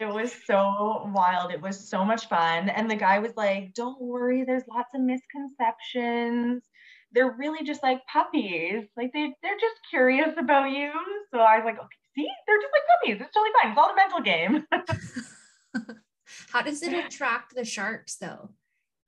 [0.00, 1.52] it was so wild.
[1.52, 2.68] It was so much fun.
[2.68, 6.62] And the guy was like, Don't worry, there's lots of misconceptions
[7.12, 8.84] they're really just like puppies.
[8.96, 10.90] Like they they're just curious about you.
[11.32, 13.20] So I was like, okay, see, they're just like puppies.
[13.20, 13.70] It's totally fine.
[13.72, 15.98] It's all a mental game.
[16.52, 18.50] How does it attract the sharks though?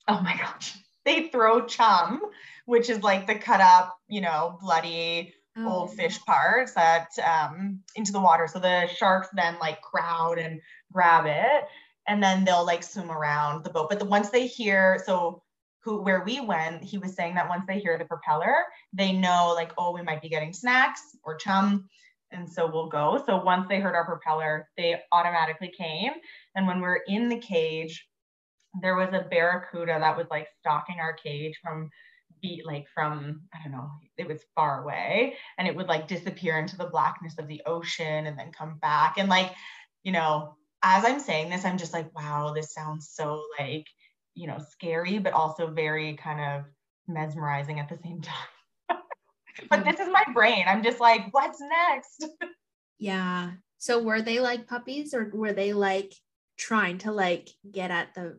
[0.09, 0.77] Oh my gosh.
[1.05, 2.23] They throw chum,
[2.67, 5.69] which is like the cut up, you know, bloody oh.
[5.69, 8.49] old fish parts that um, into the water.
[8.51, 10.61] So the sharks then like crowd and
[10.93, 11.69] grab it,
[12.07, 13.89] and then they'll like swim around the boat.
[13.89, 15.43] But the, once they hear, so
[15.83, 19.53] who where we went, he was saying that once they hear the propeller, they know
[19.55, 21.89] like, oh, we might be getting snacks or chum.
[22.33, 23.23] And so we'll go.
[23.27, 26.13] So once they heard our propeller, they automatically came.
[26.55, 28.07] And when we we're in the cage,
[28.83, 31.91] there was a barracuda that was like stalking our cage from
[32.41, 36.59] be like from I don't know, it was far away and it would like disappear
[36.59, 39.19] into the blackness of the ocean and then come back.
[39.19, 39.53] And like,
[40.05, 43.87] you know, as I'm saying this, I'm just like, wow, this sounds so like,
[44.35, 46.65] you know, scary, but also very kind of
[47.07, 48.99] mesmerizing at the same time.
[49.71, 50.65] but this is my brain.
[50.67, 52.27] I'm just like, what's next?
[52.99, 53.53] yeah.
[53.79, 56.15] So were they like puppies or were they like
[56.59, 58.39] trying to like get at the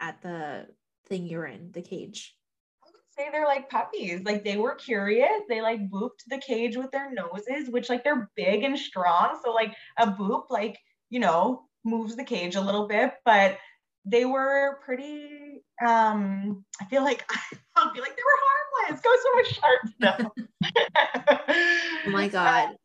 [0.00, 0.66] at the
[1.06, 2.34] thing you're in, the cage?
[2.82, 4.22] I would say they're like puppies.
[4.24, 5.42] Like they were curious.
[5.48, 9.38] They like booped the cage with their noses, which like they're big and strong.
[9.44, 10.78] So like a boop, like,
[11.10, 13.58] you know, moves the cage a little bit, but
[14.04, 17.24] they were pretty um I feel like
[17.76, 19.00] I'll be like they were harmless.
[19.00, 20.32] Go so much sharp
[22.06, 22.76] oh my god.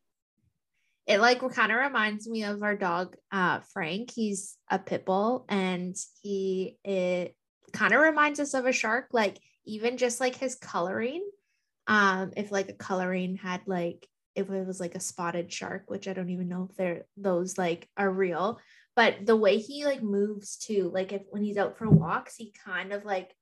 [1.07, 4.11] It like kind of reminds me of our dog uh Frank.
[4.11, 7.35] He's a pit bull and he it
[7.73, 9.07] kind of reminds us of a shark.
[9.11, 11.27] Like even just like his coloring
[11.87, 14.07] um if like a coloring had like
[14.39, 17.57] if it was like a spotted shark which i don't even know if they're those
[17.57, 18.59] like are real
[18.95, 22.53] but the way he like moves too like if when he's out for walks he
[22.65, 23.33] kind of like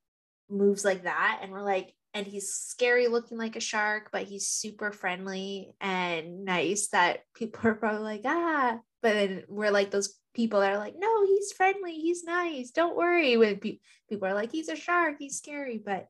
[0.49, 4.47] moves like that and we're like and he's scary looking like a shark but he's
[4.47, 10.17] super friendly and nice that people are probably like ah but then we're like those
[10.37, 13.35] people that are like, no, he's friendly, he's nice, don't worry.
[13.37, 16.07] When pe- people are like, he's a shark, he's scary, but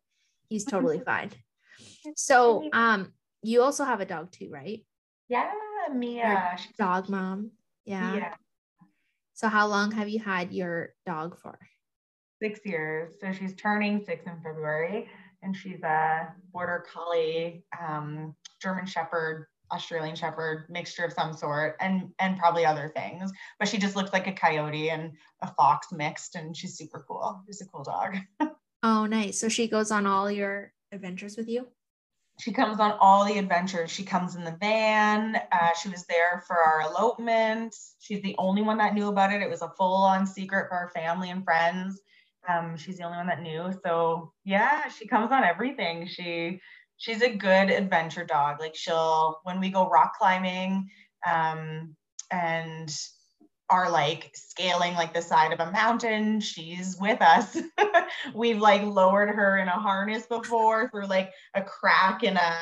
[0.49, 1.31] he's totally fine.
[2.15, 3.13] So, um,
[3.43, 4.83] you also have a dog too, right?
[5.29, 5.51] Yeah,
[5.93, 6.57] Mia.
[6.77, 7.51] Dog mom.
[7.85, 8.15] Yeah.
[8.15, 8.33] Yeah.
[9.33, 11.57] So, how long have you had your dog for?
[12.41, 13.15] Six years.
[13.19, 15.07] So she's turning six in February,
[15.41, 22.09] and she's a border collie, um, German Shepherd Australian Shepherd mixture of some sort, and
[22.19, 23.31] and probably other things.
[23.59, 25.11] But she just looks like a coyote and
[25.41, 27.41] a fox mixed, and she's super cool.
[27.45, 28.17] She's a cool dog.
[28.83, 29.39] oh, nice.
[29.39, 31.67] So she goes on all your adventures with you.
[32.39, 33.89] She comes on all the adventures.
[33.89, 35.37] She comes in the van.
[35.51, 37.75] Uh, she was there for our elopement.
[37.99, 39.41] She's the only one that knew about it.
[39.41, 41.99] It was a full-on secret for our family and friends.
[42.47, 43.73] Um, she's the only one that knew.
[43.83, 46.07] So yeah, she comes on everything.
[46.07, 46.61] She
[46.97, 48.59] she's a good adventure dog.
[48.59, 50.89] Like she'll when we go rock climbing
[51.25, 51.95] um,
[52.31, 52.95] and
[53.69, 57.57] are like scaling like the side of a mountain, she's with us.
[58.35, 62.53] We've like lowered her in a harness before through like a crack in a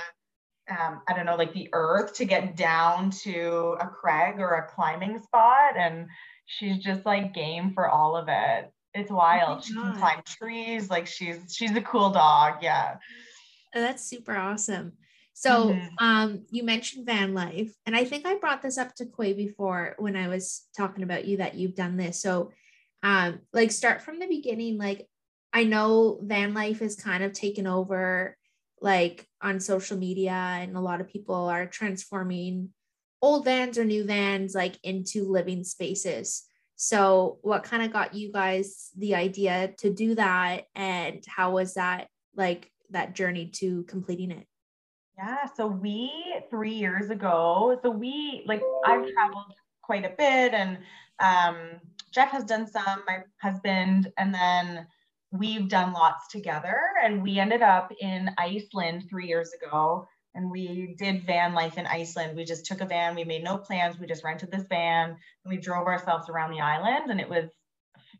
[0.69, 4.67] um, I don't know, like the earth to get down to a crag or a
[4.67, 5.77] climbing spot.
[5.77, 6.07] And
[6.45, 8.71] she's just like game for all of it.
[8.93, 9.59] It's wild.
[9.59, 10.89] Oh she can climb trees.
[10.89, 12.55] Like she's she's a cool dog.
[12.61, 12.95] Yeah.
[13.75, 14.93] Oh, that's super awesome.
[15.37, 15.87] So mm-hmm.
[15.99, 19.95] um, you mentioned van life, and I think I brought this up to Quay before
[19.99, 22.21] when I was talking about you that you've done this.
[22.21, 22.53] So
[23.03, 24.77] um, like start from the beginning.
[24.77, 25.09] Like
[25.51, 28.37] I know van life is kind of taken over
[28.79, 32.69] like on social media, and a lot of people are transforming
[33.21, 36.43] old vans or new vans like into living spaces.
[36.77, 41.73] So what kind of got you guys the idea to do that, and how was
[41.73, 42.07] that
[42.37, 44.47] like that journey to completing it?
[45.17, 46.11] Yeah, so we
[46.49, 50.77] three years ago, so we like I've traveled quite a bit, and
[51.19, 51.79] um,
[52.11, 54.87] Jeff has done some, my husband, and then
[55.31, 56.77] we've done lots together.
[57.03, 61.85] And we ended up in Iceland three years ago, and we did van life in
[61.85, 62.35] Iceland.
[62.35, 65.17] We just took a van, we made no plans, we just rented this van, and
[65.45, 67.49] we drove ourselves around the island, and it was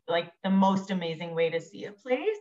[0.08, 2.40] like the most amazing way to see a place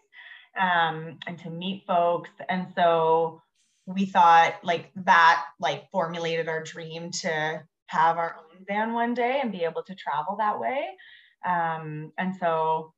[0.59, 2.29] um, and to meet folks.
[2.47, 3.41] And so
[3.85, 9.39] we thought like that like formulated our dream to have our own van one day
[9.41, 10.85] and be able to travel that way.
[11.45, 12.93] Um, and so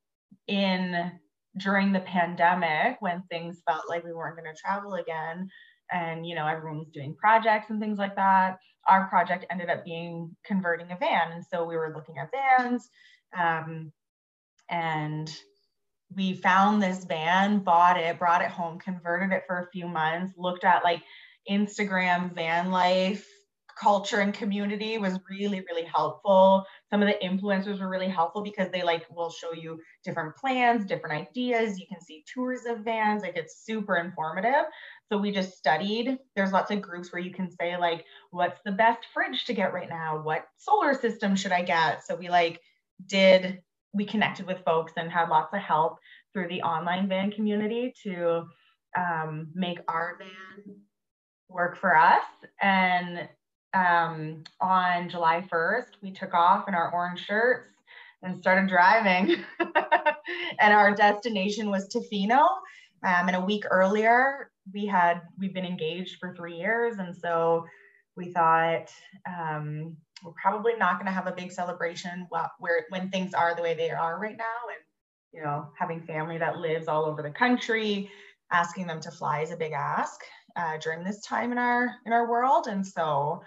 [0.46, 1.12] in
[1.58, 5.48] during the pandemic when things felt like we weren't going to travel again
[5.90, 9.84] and you know everyone was doing projects and things like that our project ended up
[9.84, 12.88] being converting a van and so we were looking at vans
[13.36, 13.92] um,
[14.70, 15.34] and
[16.14, 20.34] we found this van, bought it, brought it home, converted it for a few months,
[20.36, 21.02] looked at like
[21.50, 23.26] Instagram van life
[23.80, 26.64] culture and community was really really helpful.
[26.90, 30.84] Some of the influencers were really helpful because they like will show you different plans
[30.84, 31.78] different ideas.
[31.78, 33.22] You can see tours of vans.
[33.22, 34.64] Like it's super informative.
[35.10, 36.18] So we just studied.
[36.34, 39.72] There's lots of groups where you can say like what's the best fridge to get
[39.72, 40.22] right now?
[40.22, 42.04] What solar system should i get?
[42.04, 42.60] So we like
[43.06, 43.62] did
[43.92, 45.98] we connected with folks and had lots of help
[46.32, 48.44] through the online van community to
[48.96, 50.76] um, make our van
[51.48, 52.24] work for us.
[52.60, 53.28] And
[53.74, 57.68] um, on July 1st, we took off in our orange shirts
[58.22, 59.44] and started driving.
[60.60, 62.46] and our destination was Tofino.
[63.04, 67.64] Um, and a week earlier, we had we've been engaged for three years, and so
[68.16, 68.90] we thought
[69.26, 72.26] um, we're probably not going to have a big celebration
[72.58, 74.82] where when things are the way they are right now, and
[75.32, 78.10] you know, having family that lives all over the country,
[78.50, 80.20] asking them to fly is a big ask
[80.56, 83.42] uh, during this time in our in our world and so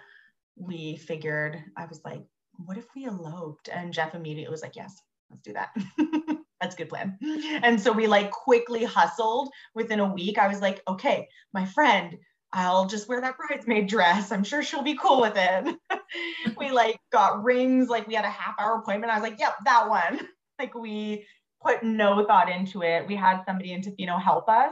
[0.56, 2.22] we figured i was like
[2.66, 4.94] what if we eloped and jeff immediately was like yes
[5.30, 5.70] let's do that
[6.60, 7.18] that's a good plan
[7.62, 12.16] and so we like quickly hustled within a week i was like okay my friend
[12.54, 14.30] I'll just wear that bridesmaid dress.
[14.30, 15.74] I'm sure she'll be cool with it.
[16.58, 19.12] we like got rings, like we had a half hour appointment.
[19.12, 20.20] I was like, yep, that one.
[20.58, 21.26] Like we
[21.64, 23.08] put no thought into it.
[23.08, 24.70] We had somebody in Tofino help us.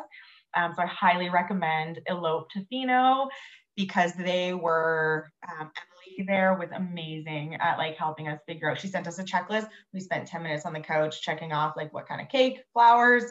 [0.55, 3.28] Um, so I highly recommend Elope Tofino
[3.76, 8.78] because they were, um, Emily there was amazing at like helping us figure out.
[8.78, 9.68] She sent us a checklist.
[9.93, 13.24] We spent 10 minutes on the couch checking off like what kind of cake, flowers,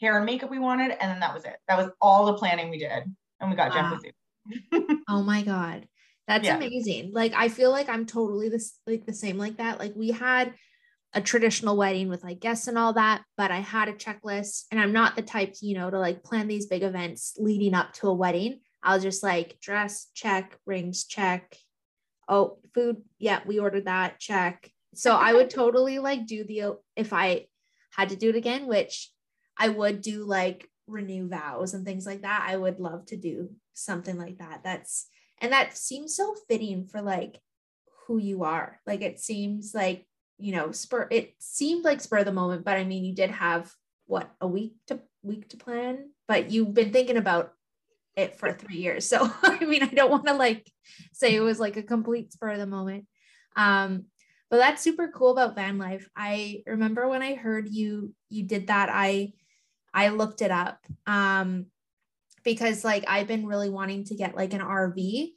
[0.00, 0.92] hair and makeup we wanted.
[0.92, 1.56] And then that was it.
[1.68, 3.02] That was all the planning we did.
[3.40, 3.98] And we got wow.
[4.02, 5.86] Jeff oh my God.
[6.28, 6.56] That's yeah.
[6.58, 7.12] amazing.
[7.14, 9.78] Like I feel like I'm totally this like the same like that.
[9.78, 10.52] Like we had
[11.14, 14.78] a traditional wedding with like guests and all that, but I had a checklist and
[14.78, 18.08] I'm not the type, you know, to like plan these big events leading up to
[18.08, 18.60] a wedding.
[18.82, 21.56] I'll just like dress, check, rings, check.
[22.28, 22.98] Oh, food.
[23.18, 24.20] Yeah, we ordered that.
[24.20, 24.70] Check.
[24.94, 27.46] So I would totally like do the, if I
[27.90, 29.10] had to do it again, which
[29.56, 32.46] I would do like renew vows and things like that.
[32.46, 34.60] I would love to do something like that.
[34.62, 35.08] That's,
[35.40, 37.40] and that seems so fitting for like
[38.06, 38.80] who you are.
[38.86, 40.06] Like it seems like
[40.38, 43.30] you know, spur it seemed like spur of the moment, but I mean you did
[43.30, 43.72] have
[44.06, 47.52] what a week to week to plan, but you've been thinking about
[48.16, 49.08] it for three years.
[49.08, 50.70] So I mean, I don't want to like
[51.12, 53.06] say it was like a complete spur of the moment.
[53.56, 54.06] Um,
[54.50, 56.08] but that's super cool about van life.
[56.16, 59.32] I remember when I heard you you did that, I
[59.92, 60.84] I looked it up.
[61.06, 61.66] Um
[62.44, 65.32] because like I've been really wanting to get like an RV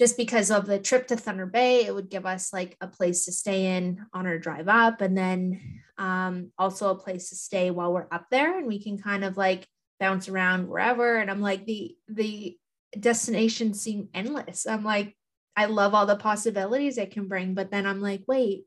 [0.00, 3.26] just because of the trip to Thunder Bay, it would give us like a place
[3.26, 5.60] to stay in on our drive up and then
[5.98, 9.36] um, also a place to stay while we're up there and we can kind of
[9.36, 9.68] like
[9.98, 11.18] bounce around wherever.
[11.18, 12.56] And I'm like, the, the
[12.98, 14.66] destinations seem endless.
[14.66, 15.14] I'm like,
[15.54, 17.52] I love all the possibilities it can bring.
[17.52, 18.64] But then I'm like, wait,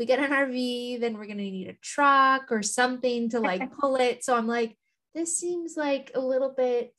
[0.00, 3.72] we get an RV, then we're going to need a truck or something to like
[3.80, 4.24] pull it.
[4.24, 4.76] So I'm like,
[5.14, 6.94] this seems like a little bit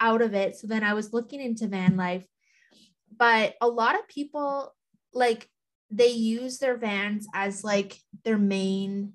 [0.00, 0.56] out of it.
[0.56, 2.26] So then I was looking into van life
[3.18, 4.74] but a lot of people
[5.12, 5.48] like
[5.90, 9.12] they use their vans as like their main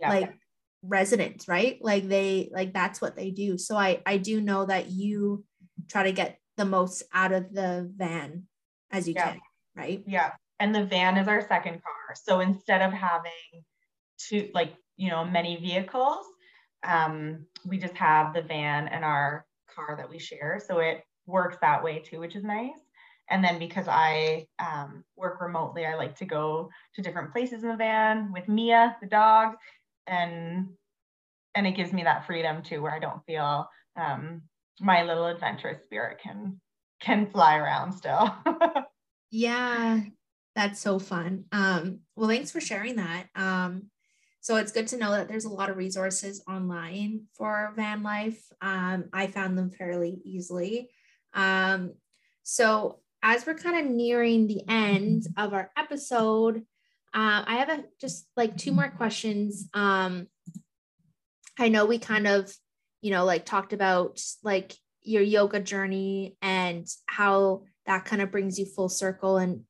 [0.00, 0.08] yeah.
[0.10, 0.34] like
[0.82, 4.90] residence right like they like that's what they do so i i do know that
[4.90, 5.44] you
[5.88, 8.42] try to get the most out of the van
[8.90, 9.30] as you yeah.
[9.30, 9.40] can
[9.76, 13.62] right yeah and the van is our second car so instead of having
[14.18, 16.26] two like you know many vehicles
[16.84, 21.56] um we just have the van and our car that we share so it works
[21.60, 22.78] that way too, which is nice.
[23.30, 27.70] And then because I um, work remotely, I like to go to different places in
[27.70, 29.54] the van with Mia, the dog,
[30.06, 30.68] and
[31.54, 34.42] and it gives me that freedom too, where I don't feel um,
[34.80, 36.60] my little adventurous spirit can
[37.00, 38.34] can fly around still.
[39.30, 40.00] yeah,
[40.54, 41.44] that's so fun.
[41.52, 43.28] Um, well, thanks for sharing that.
[43.34, 43.84] Um,
[44.42, 48.42] so it's good to know that there's a lot of resources online for van life.
[48.60, 50.90] Um, I found them fairly easily.
[51.32, 51.92] Um,
[52.42, 56.56] so as we're kind of nearing the end of our episode,
[57.14, 59.68] uh, I have a, just like two more questions.
[59.74, 60.26] Um,
[61.56, 62.52] I know we kind of,
[63.00, 68.58] you know, like talked about like your yoga journey and how that kind of brings
[68.58, 69.62] you full circle and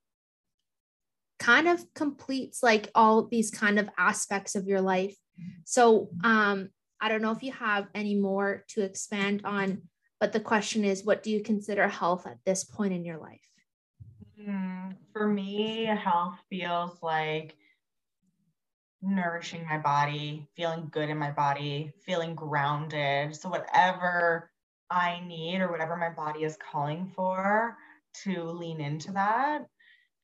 [1.42, 5.16] kind of completes like all these kind of aspects of your life.
[5.64, 6.68] So um,
[7.00, 9.82] I don't know if you have any more to expand on
[10.22, 13.44] but the question is, what do you consider health at this point in your life?
[14.40, 17.56] Mm, for me, health feels like
[19.02, 23.34] nourishing my body, feeling good in my body, feeling grounded.
[23.34, 24.48] So, whatever
[24.88, 27.76] I need or whatever my body is calling for,
[28.22, 29.66] to lean into that.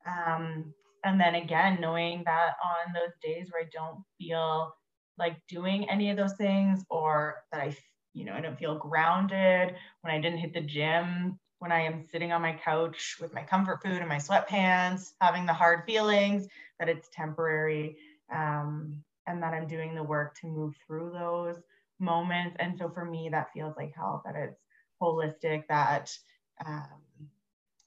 [0.07, 0.75] Um,
[1.09, 4.75] and then again, knowing that on those days where I don't feel
[5.19, 7.77] like doing any of those things or that I,
[8.15, 12.05] you know, I don't feel grounded, when I didn't hit the gym, when I am
[12.13, 16.47] sitting on my couch with my comfort food and my sweatpants, having the hard feelings,
[16.79, 17.97] that it's temporary
[18.33, 21.57] um, and that I'm doing the work to move through those
[21.99, 22.57] moments.
[22.61, 24.61] And so for me, that feels like health, that it's
[25.03, 26.17] holistic, that
[26.65, 26.85] um,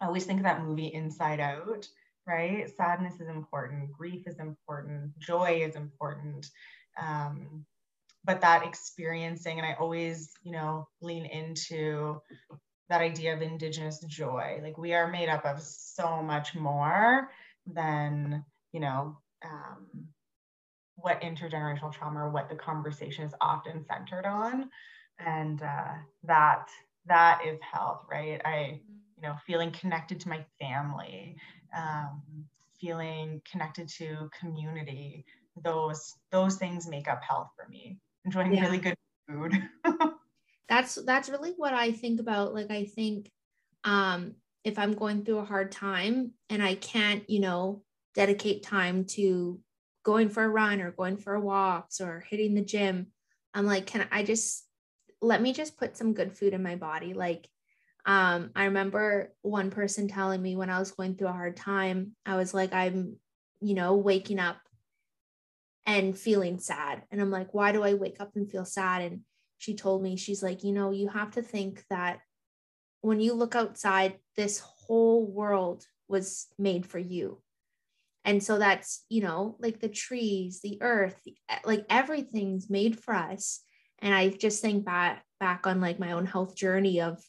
[0.02, 1.88] I always think of that movie Inside Out,
[2.28, 2.70] right?
[2.76, 6.48] Sadness is important, grief is important, joy is important.
[7.02, 7.66] Um,
[8.24, 12.22] but that experiencing, and I always, you know, lean into
[12.90, 14.60] that idea of Indigenous joy.
[14.62, 17.30] Like we are made up of so much more
[17.66, 19.88] than, you know, um,
[20.96, 24.70] what intergenerational trauma or what the conversation is often centered on.
[25.20, 25.94] And uh,
[26.24, 26.68] that
[27.08, 28.42] that is health, right?
[28.46, 28.82] I
[29.22, 31.36] you know, feeling connected to my family,
[31.78, 32.22] um,
[32.80, 35.26] feeling connected to community.
[35.64, 38.00] Those those things make up health for me.
[38.26, 38.64] Enjoying yeah.
[38.64, 38.96] really good
[39.28, 39.54] food.
[40.70, 42.54] that's that's really what I think about.
[42.54, 43.30] Like I think
[43.84, 47.84] um, if I'm going through a hard time and I can't, you know,
[48.16, 49.60] dedicate time to
[50.04, 53.08] going for a run or going for a walks or hitting the gym,
[53.54, 54.66] I'm like, can I just
[55.22, 57.14] let me just put some good food in my body?
[57.14, 57.48] Like
[58.06, 62.12] um, I remember one person telling me when I was going through a hard time,
[62.26, 63.18] I was like, I'm,
[63.60, 64.58] you know, waking up
[65.86, 67.04] and feeling sad.
[67.12, 69.02] And I'm like, why do I wake up and feel sad?
[69.04, 69.22] And
[69.58, 72.20] she told me, she's like, you know, you have to think that
[73.02, 77.42] when you look outside, this whole world was made for you.
[78.24, 81.20] And so that's, you know, like the trees, the earth,
[81.66, 83.62] like everything's made for us.
[84.00, 87.20] And I just think back back on like my own health journey of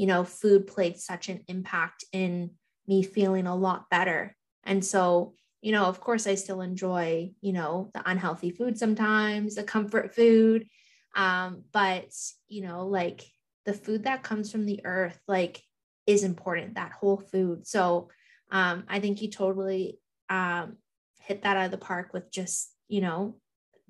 [0.00, 2.52] you know, food played such an impact in
[2.86, 4.34] me feeling a lot better.
[4.64, 9.56] And so, you know, of course, I still enjoy, you know, the unhealthy food sometimes,
[9.56, 10.66] the comfort food.
[11.14, 12.14] Um, but,
[12.48, 13.26] you know, like
[13.66, 15.60] the food that comes from the earth, like,
[16.06, 17.66] is important, that whole food.
[17.66, 18.08] So
[18.50, 19.98] um, I think you totally
[20.30, 20.78] um,
[21.20, 23.36] hit that out of the park with just, you know,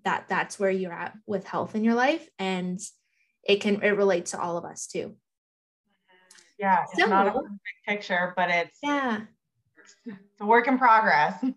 [0.05, 2.29] that that's where you're at with health in your life.
[2.37, 2.81] And
[3.45, 5.15] it can, it relates to all of us too
[6.61, 9.23] yeah it's so, not a perfect picture but it's yeah.
[10.07, 11.43] It's a work in progress.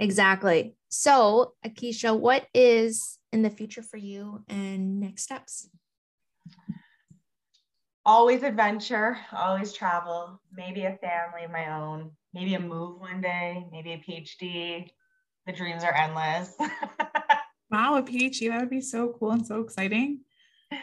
[0.00, 0.76] Exactly.
[0.88, 5.68] So akisha what is in the future for you and next steps?
[8.06, 13.66] Always adventure always travel maybe a family of my own maybe a move one day
[13.72, 14.88] maybe a phd
[15.46, 16.54] the dreams are endless.
[17.70, 20.20] Wow a phd that would be so cool and so exciting.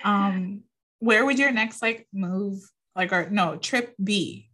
[0.04, 0.64] Um
[1.00, 2.60] where would your next like move
[2.96, 4.50] like our no trip B?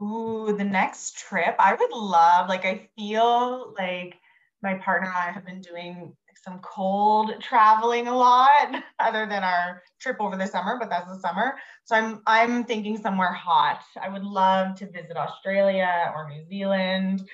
[0.00, 2.48] Ooh, the next trip I would love.
[2.48, 4.16] Like I feel like
[4.62, 9.82] my partner and I have been doing some cold traveling a lot, other than our
[10.00, 11.54] trip over the summer, but that's the summer.
[11.84, 13.82] So I'm I'm thinking somewhere hot.
[14.00, 17.28] I would love to visit Australia or New Zealand.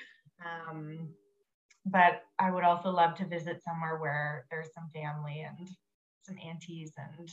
[0.45, 1.09] Um,
[1.85, 5.67] but I would also love to visit somewhere where there's some family and
[6.21, 7.29] some aunties and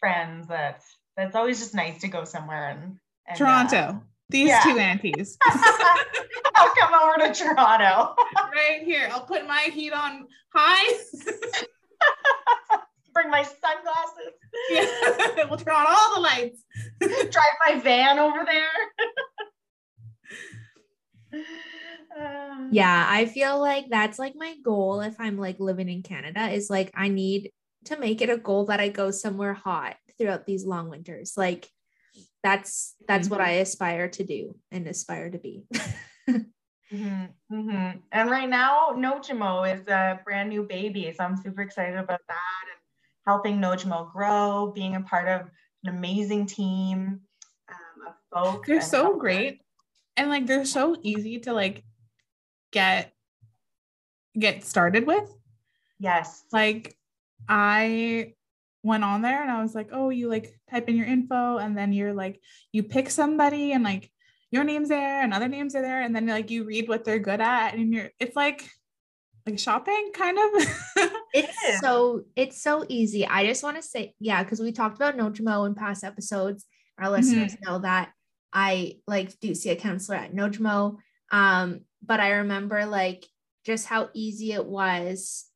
[0.00, 0.82] friends that
[1.16, 2.96] it's always just nice to go somewhere and,
[3.28, 3.76] and Toronto.
[3.76, 3.98] Uh,
[4.30, 4.62] These yeah.
[4.64, 5.36] two aunties.
[6.56, 8.14] I'll come over to Toronto.
[8.52, 9.08] right here.
[9.12, 10.98] I'll put my heat on high.
[13.12, 14.34] Bring my sunglasses.
[14.70, 15.44] Yeah.
[15.48, 16.64] we'll turn on all the lights.
[17.00, 18.68] Drive my van over there.
[22.70, 26.70] yeah, I feel like that's like my goal if I'm like living in Canada is
[26.70, 27.50] like I need
[27.86, 31.34] to make it a goal that I go somewhere hot throughout these long winters.
[31.36, 31.68] Like
[32.42, 33.36] that's that's mm-hmm.
[33.36, 35.64] what I aspire to do and aspire to be.
[36.28, 37.24] mm-hmm.
[37.52, 37.98] Mm-hmm.
[38.12, 42.64] And right now, Nojimo is a brand new baby, so I'm super excited about that
[42.72, 42.80] and
[43.26, 45.48] helping Nojimo grow, being a part of
[45.84, 47.20] an amazing team
[47.68, 48.68] um, of folks.
[48.68, 49.60] They're so great,
[50.16, 51.84] and like they're so easy to like
[52.72, 53.12] get
[54.38, 55.30] get started with.
[55.98, 56.96] Yes, like
[57.50, 58.34] I
[58.84, 61.76] went on there and I was like, oh, you like type in your info and
[61.76, 62.40] then you're like,
[62.72, 64.08] you pick somebody and like
[64.52, 66.00] your name's there and other names are there.
[66.00, 68.70] And then like you read what they're good at and you're, it's like,
[69.46, 70.72] like shopping kind of.
[71.34, 73.26] it's so, it's so easy.
[73.26, 76.66] I just want to say, yeah, because we talked about Nojimo in past episodes.
[76.98, 77.70] Our listeners mm-hmm.
[77.70, 78.12] know that
[78.52, 80.98] I like do see a counselor at Nojimo.
[81.32, 83.26] Um, but I remember like
[83.66, 85.49] just how easy it was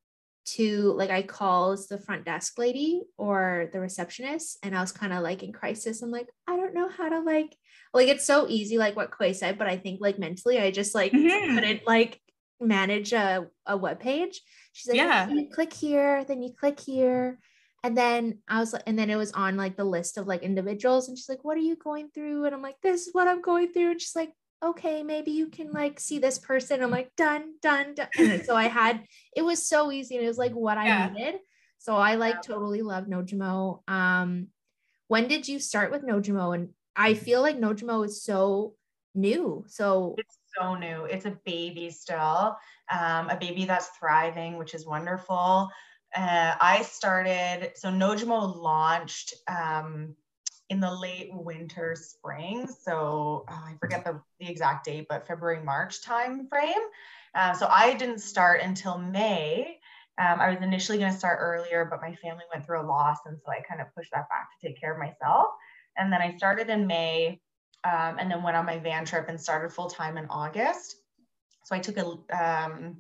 [0.45, 5.13] to like I called the front desk lady or the receptionist and I was kind
[5.13, 6.03] of like in crisis.
[6.03, 7.57] I'm like, I don't know how to like
[7.95, 10.95] like it's so easy, like what Koi said, but I think like mentally I just
[10.95, 11.55] like Mhm.
[11.55, 12.21] couldn't like
[12.61, 14.41] manage a, a web page.
[14.73, 15.25] She's like, Yeah.
[15.27, 17.39] "Okay, you click here, then you click here.
[17.83, 20.43] And then I was like, and then it was on like the list of like
[20.43, 21.09] individuals.
[21.09, 22.45] And she's like, What are you going through?
[22.47, 23.91] And I'm like, This is what I'm going through.
[23.93, 24.33] And she's like,
[24.65, 26.83] Okay, maybe you can like see this person.
[26.83, 28.09] I'm like, done, done, done.
[28.17, 29.05] And so I had
[29.37, 31.11] it was so easy and it was like what I Yeah.
[31.11, 31.41] needed.
[31.79, 33.87] So I like totally love Nojimo.
[33.89, 34.49] Um,
[35.09, 36.55] when did you start with Nojimo?
[36.55, 38.77] And I feel like Nojimo is so
[39.15, 39.65] new.
[39.69, 41.05] So It's so new.
[41.05, 42.57] It's a baby still,
[42.91, 45.71] um, a baby that's thriving, which is wonderful.
[46.15, 50.17] Uh, I started, so Nojimo launched um,
[50.71, 52.67] in the late winter, spring.
[52.67, 56.73] So uh, I forget the, the exact date, but February, March time frame.
[57.35, 59.79] Uh, so I didn't start until May.
[60.19, 63.19] Um, I was initially going to start earlier, but my family went through a loss.
[63.27, 65.49] And so I kind of pushed that back to take care of myself.
[65.97, 67.41] And then I started in May
[67.85, 70.97] um, and then went on my van trip and started full time in August.
[71.65, 72.99] So I took a, um,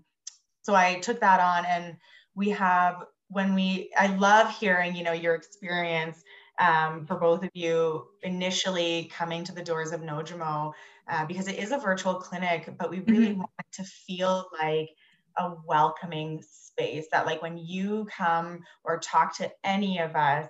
[0.62, 1.96] so I took that on, and
[2.34, 3.90] we have when we.
[3.96, 6.22] I love hearing, you know, your experience
[6.58, 10.72] um, for both of you initially coming to the doors of Nojimo
[11.08, 13.36] uh, because it is a virtual clinic, but we really Mhm.
[13.36, 14.90] want it to feel like
[15.38, 20.48] a welcoming space that like when you come or talk to any of us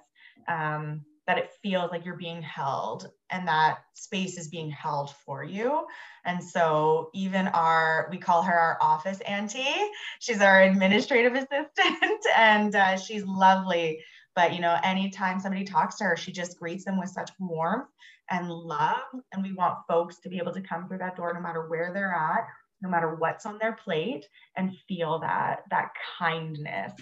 [0.48, 5.42] um, that it feels like you're being held and that space is being held for
[5.42, 5.86] you.
[6.24, 9.74] And so even our we call her our office auntie.
[10.20, 14.00] She's our administrative assistant and uh, she's lovely
[14.36, 17.88] but you know anytime somebody talks to her she just greets them with such warmth
[18.30, 19.02] and love.
[19.32, 21.92] And we want folks to be able to come through that door no matter where
[21.92, 22.44] they're at
[22.82, 24.26] no matter what's on their plate
[24.56, 26.92] and feel that that kindness.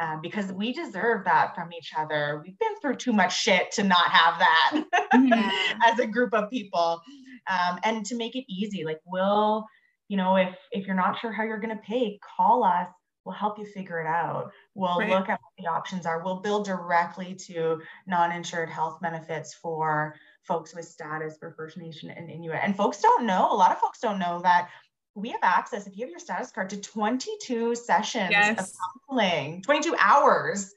[0.00, 2.40] Um, because we deserve that from each other.
[2.42, 5.50] We've been through too much shit to not have that Mhm.
[5.84, 7.02] as a group of people.
[7.48, 9.66] Um, and to make it easy like we'll
[10.08, 12.88] you know if if you're not sure how you're going to pay call us
[13.30, 14.50] we'll help you figure it out.
[14.74, 15.08] We'll Right.
[15.08, 16.24] look at what the options are.
[16.24, 22.28] We'll bill directly to non-insured health benefits for folks with status for first nation and
[22.28, 24.70] inuit and folks don't know a lot of folks don't know that
[25.14, 28.66] we have access if you have your status card to 22 sessions of
[29.08, 30.72] counseling 22 hours.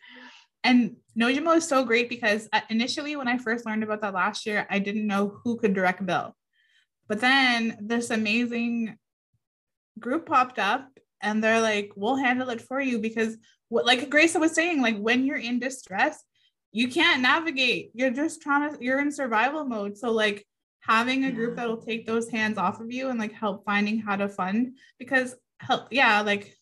[0.64, 4.46] And Nojimo is so great because uh, initially, when I first learned about that last
[4.46, 6.36] year, I didn't know who could direct bill.
[7.08, 8.98] But then this amazing
[10.00, 10.93] group popped up
[11.24, 13.38] and they're like, we'll handle it for you because,
[13.70, 16.24] what, like Grace was saying, like when you're in distress,
[16.72, 17.92] you can't navigate.
[17.96, 19.98] You're just trying to, you're in survival mode.
[19.98, 20.46] So, like,
[20.82, 24.18] having a group that'll take those hands off of you and like help finding how
[24.18, 26.54] to fund because help, yeah, like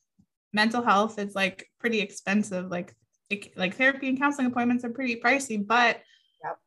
[0.54, 2.68] mental health is like pretty expensive.
[2.70, 2.94] Like,
[3.32, 6.02] it, like therapy and counseling appointments are pretty pricey, but
[6.44, 6.58] Yep.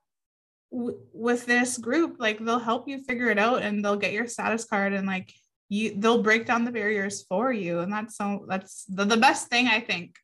[0.72, 4.26] w- with this group, like they'll help you figure it out and they'll get your
[4.26, 5.32] status card and like
[5.68, 7.80] you, they'll break down the barriers for you.
[7.80, 10.16] And that's so, that's the, the best thing I think.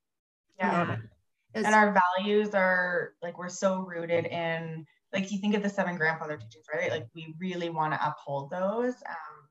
[0.58, 0.98] yeah it.
[1.54, 5.68] it and our values are like we're so rooted in like you think of the
[5.68, 9.48] seven grandfather teachings right like we really want to uphold those um,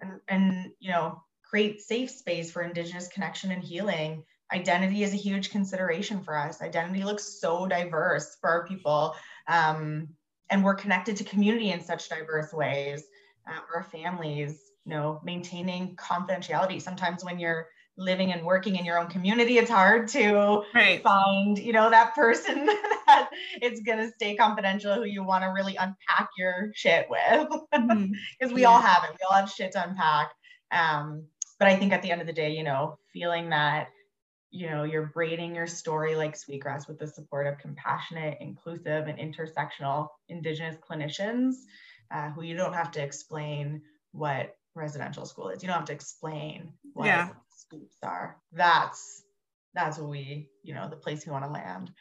[0.00, 4.22] and and you know create safe space for indigenous connection and healing
[4.52, 9.14] identity is a huge consideration for us identity looks so diverse for our people
[9.48, 10.08] um,
[10.50, 13.04] and we're connected to community in such diverse ways
[13.48, 16.80] uh, our families you know maintaining confidentiality.
[16.80, 17.68] Sometimes when you're
[17.98, 21.02] living and working in your own community it's hard to Right.
[21.02, 22.64] find you know that person
[23.06, 23.28] that
[23.60, 27.48] it's going to stay confidential who you want to really unpack your shit with.
[28.40, 29.10] Because we all have it.
[29.10, 30.30] We all have shit to unpack.
[30.70, 31.26] Um
[31.58, 33.88] but i think at the end of the day you know feeling that
[34.50, 39.18] you know you're braiding your story like sweetgrass with the support of compassionate inclusive and
[39.18, 41.54] intersectional indigenous clinicians
[42.10, 43.80] uh, who you don't have to explain
[44.12, 47.28] what residential school is you don't have to explain what Yeah.
[47.56, 49.22] scoops are that's
[49.74, 51.92] that's what we you know the place we want to land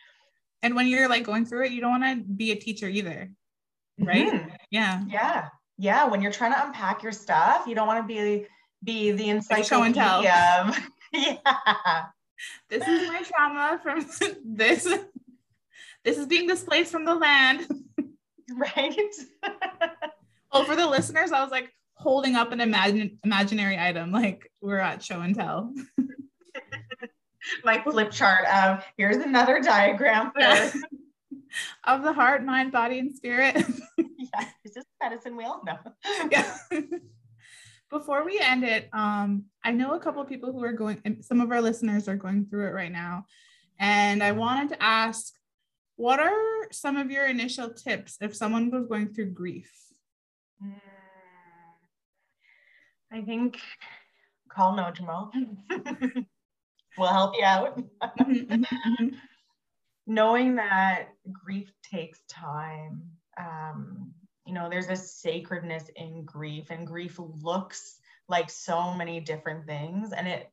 [0.63, 3.31] And when you're like going through it, you don't want to be a teacher either.
[3.99, 4.31] Right.
[4.31, 4.55] Mhm.
[4.69, 5.03] Yeah.
[5.07, 5.49] Yeah.
[5.79, 6.05] Yeah.
[6.05, 8.45] When you're trying to unpack your stuff, you don't want to be
[8.83, 10.65] be the Like show encyclopedia.
[10.67, 12.05] of- yeah.
[12.69, 14.05] This is my trauma from
[14.45, 14.83] this.
[16.03, 17.67] This is being displaced from the land.
[18.53, 19.15] Right.
[20.51, 21.71] Well, for the listeners, I was like
[22.01, 25.73] holding up an imagine imaginary item, like we're at show and tell.
[27.63, 30.31] My flip chart of here's another diagram
[31.83, 33.55] of the heart, mind, body, and spirit.
[33.97, 34.45] yeah.
[34.63, 35.61] Is this a medicine wheel?
[35.65, 35.77] No.
[36.31, 36.55] yeah.
[37.89, 41.41] before we end it, um, I know a couple of people who are going, some
[41.41, 43.25] of our listeners are going through it right now.
[43.79, 45.33] And I wanted to ask,
[45.97, 49.71] what are some of your initial tips if someone was going through grief?
[50.63, 50.79] Mm,
[53.11, 53.59] I think
[54.49, 55.31] call Nojimo.
[56.97, 57.81] will help you out.
[60.07, 63.03] Knowing that grief takes time.
[63.39, 64.11] Um,
[64.45, 67.97] you know, there's a sacredness in grief, and grief looks
[68.27, 70.11] like so many different things.
[70.11, 70.51] And it,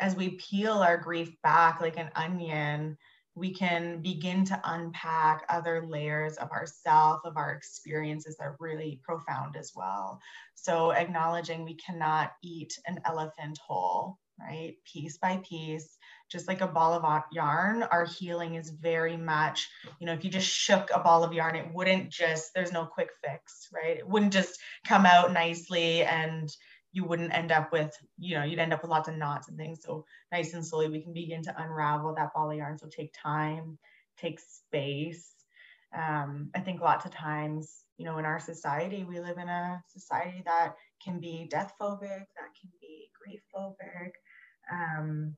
[0.00, 2.96] as we peel our grief back like an onion,
[3.40, 9.00] we can begin to unpack other layers of ourself, of our experiences that are really
[9.02, 10.20] profound as well.
[10.54, 14.74] So, acknowledging we cannot eat an elephant whole, right?
[14.84, 15.96] Piece by piece,
[16.30, 19.68] just like a ball of yarn, our healing is very much,
[19.98, 22.84] you know, if you just shook a ball of yarn, it wouldn't just, there's no
[22.84, 23.96] quick fix, right?
[23.96, 26.48] It wouldn't just come out nicely and
[26.92, 29.56] you wouldn't end up with, you know, you'd end up with lots of knots and
[29.56, 29.80] things.
[29.82, 32.78] So nice and slowly we can begin to unravel that ball of yarn.
[32.78, 33.78] So take time,
[34.18, 35.32] take space.
[35.96, 39.82] Um, I think lots of times, you know, in our society, we live in a
[39.88, 44.12] society that can be death phobic, that can be grief phobic.
[44.72, 45.36] Um,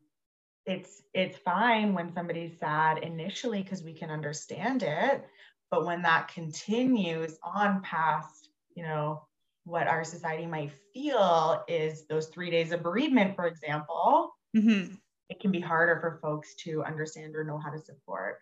[0.65, 5.25] it's it's fine when somebody's sad initially because we can understand it,
[5.71, 9.27] but when that continues on past, you know,
[9.65, 14.95] what our society might feel is those three days of bereavement, for example, mm-hmm.
[15.29, 18.39] it can be harder for folks to understand or know how to support.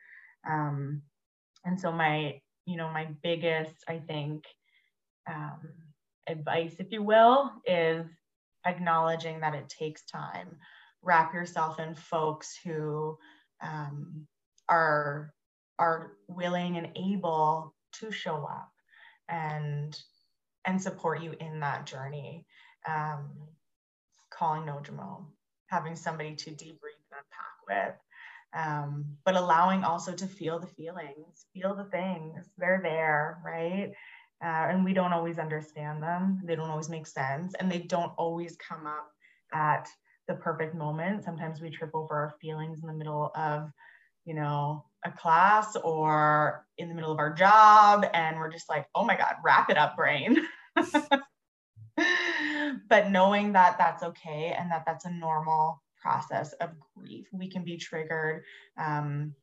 [0.48, 1.02] Um,
[1.64, 4.44] and so my, you know, my biggest, I think,
[5.28, 5.60] um,
[6.26, 8.06] advice, if you will, is
[8.66, 10.56] acknowledging that it takes time.
[11.02, 13.18] Wrap yourself in folks who
[13.62, 14.26] um,
[14.68, 15.32] are
[15.78, 18.70] are willing and able to show up
[19.30, 19.98] and
[20.64, 22.46] and support you in that journey.
[22.88, 23.30] Um,
[24.30, 25.24] calling Nojimo,
[25.66, 27.96] having somebody to debrief and unpack with,
[28.56, 32.48] um, but allowing also to feel the feelings, feel the things.
[32.56, 33.92] They're there, right?
[34.42, 36.40] Uh, and we don't always understand them.
[36.44, 39.10] They don't always make sense, and they don't always come up
[39.52, 39.88] at
[40.28, 41.24] the perfect moment.
[41.24, 43.70] Sometimes we trip over our feelings in the middle of,
[44.24, 48.86] you know, a class or in the middle of our job and we're just like
[48.94, 50.46] oh my god wrap it up brain.
[52.88, 57.64] But knowing that that's okay and that that's a normal process of grief we can
[57.64, 58.42] be triggered
[58.78, 59.34] um,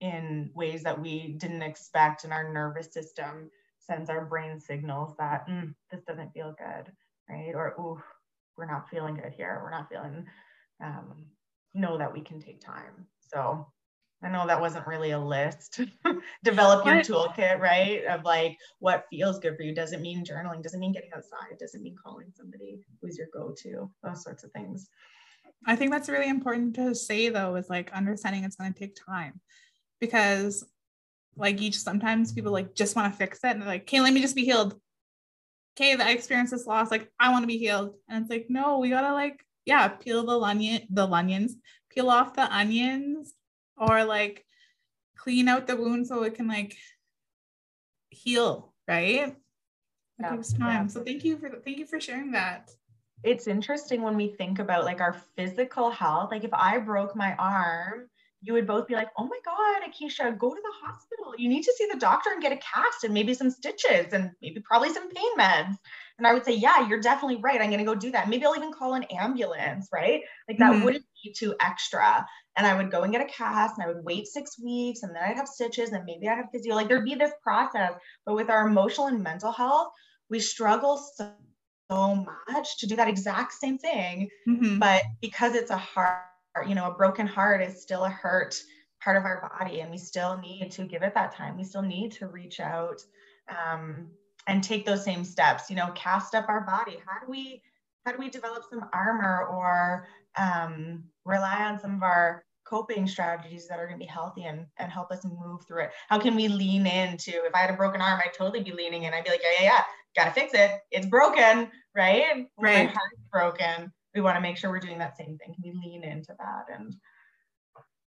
[0.00, 5.46] in ways that we didn't expect and our nervous system sends our brain signals that
[5.48, 6.92] mm, this doesn't feel good
[7.28, 7.54] right?
[7.54, 8.02] Or ooh
[8.56, 9.60] we're not feeling good here.
[9.62, 10.26] We're not feeling
[10.84, 11.24] um,
[11.72, 13.06] know that we can take time.
[13.20, 13.66] So
[14.22, 15.80] I know that wasn't really a list.
[16.44, 18.04] Develop your toolkit, right?
[18.04, 19.74] Of like what feels good for you.
[19.74, 23.90] Doesn't mean journaling, doesn't mean getting outside, doesn't mean calling somebody who's your go to,
[24.02, 24.88] those sorts of things.
[25.66, 28.96] I think that's really important to say though, is like understanding it's going to take
[29.06, 29.40] time
[30.00, 30.64] because
[31.36, 34.12] like each sometimes people like just want to fix it and they're like, okay, let
[34.12, 34.78] me just be healed.
[35.78, 36.90] Okay, I experienced this loss.
[36.90, 37.94] Like, I want to be healed.
[38.08, 41.56] And it's like, no, we gotta like, yeah, peel the onion, the onions,
[41.90, 43.34] peel off the onions
[43.76, 44.44] or like
[45.16, 46.76] clean out the wound so it can like
[48.10, 49.28] heal, right?
[49.28, 49.36] It
[50.18, 50.84] yeah, takes time.
[50.84, 50.86] Yeah.
[50.86, 52.70] So thank you for thank you for sharing that.
[53.22, 56.30] It's interesting when we think about like our physical health.
[56.30, 58.08] Like if I broke my arm,
[58.42, 61.34] you would both be like, "Oh my God, Akisha, go to the hospital.
[61.36, 64.30] You need to see the doctor and get a cast and maybe some stitches and
[64.40, 65.76] maybe probably some pain meds."
[66.16, 67.60] And I would say, "Yeah, you're definitely right.
[67.60, 68.28] I'm going to go do that.
[68.28, 70.22] Maybe I'll even call an ambulance, right?
[70.48, 70.84] Like that mm-hmm.
[70.84, 74.04] wouldn't be too extra." And I would go and get a cast and I would
[74.04, 76.74] wait six weeks and then I'd have stitches and maybe I'd have physio.
[76.74, 77.92] Like there'd be this process.
[78.26, 79.92] But with our emotional and mental health,
[80.28, 81.32] we struggle so,
[81.90, 84.28] so much to do that exact same thing.
[84.48, 84.78] Mm-hmm.
[84.78, 86.24] But because it's a heart,
[86.66, 88.60] you know, a broken heart is still a hurt
[89.02, 91.56] part of our body and we still need to give it that time.
[91.56, 93.00] We still need to reach out
[93.48, 94.08] um,
[94.46, 96.98] and take those same steps, you know, cast up our body.
[97.06, 97.62] How do we
[98.04, 103.66] how do we develop some armor or um, rely on some of our coping strategies
[103.68, 105.90] that are going to be healthy and, and help us move through it?
[106.08, 109.04] How can we lean into, if I had a broken arm, I'd totally be leaning
[109.04, 109.14] in.
[109.14, 109.82] I'd be like, yeah, yeah, yeah,
[110.16, 110.70] got to fix it.
[110.90, 112.46] It's broken, right?
[112.58, 112.86] Right.
[112.86, 113.92] My heart's broken.
[114.14, 115.54] We want to make sure we're doing that same thing.
[115.54, 116.94] Can we lean into that and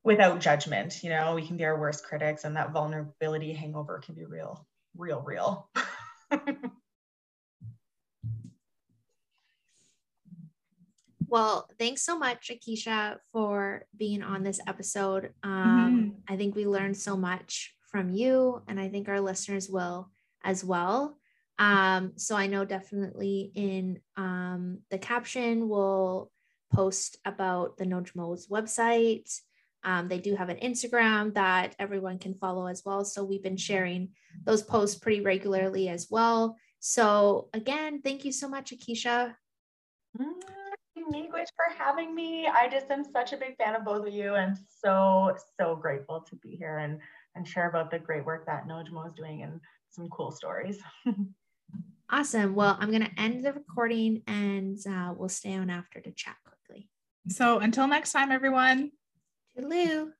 [0.04, 1.02] without judgment?
[1.02, 4.66] You know, we can be our worst critics and that vulnerability hangover can be real,
[4.96, 5.68] real, real.
[11.32, 15.30] Well, thanks so much, Akisha, for being on this episode.
[15.42, 16.34] Um, mm-hmm.
[16.34, 20.10] I think we learned so much from you, and I think our listeners will
[20.44, 21.16] as well.
[21.58, 26.30] Um, so I know definitely in um, the caption we'll
[26.70, 29.34] post about the Nojimo's website.
[29.84, 33.06] Um, they do have an Instagram that everyone can follow as well.
[33.06, 34.10] So we've been sharing
[34.44, 36.58] those posts pretty regularly as well.
[36.80, 39.34] So again, thank you so much, Akisha.
[41.12, 42.46] Miigwech for having me.
[42.46, 46.20] I just am such a big fan of both of you and so, so grateful
[46.28, 46.98] to be here and,
[47.34, 49.60] and share about the great work that Nojimo is doing and
[49.90, 50.78] some cool stories.
[52.10, 52.54] awesome.
[52.54, 56.36] Well, I'm going to end the recording and uh, we'll stay on after to chat
[56.46, 56.88] quickly.
[57.28, 58.92] So until next time, everyone.
[59.56, 60.12] Toodaloo.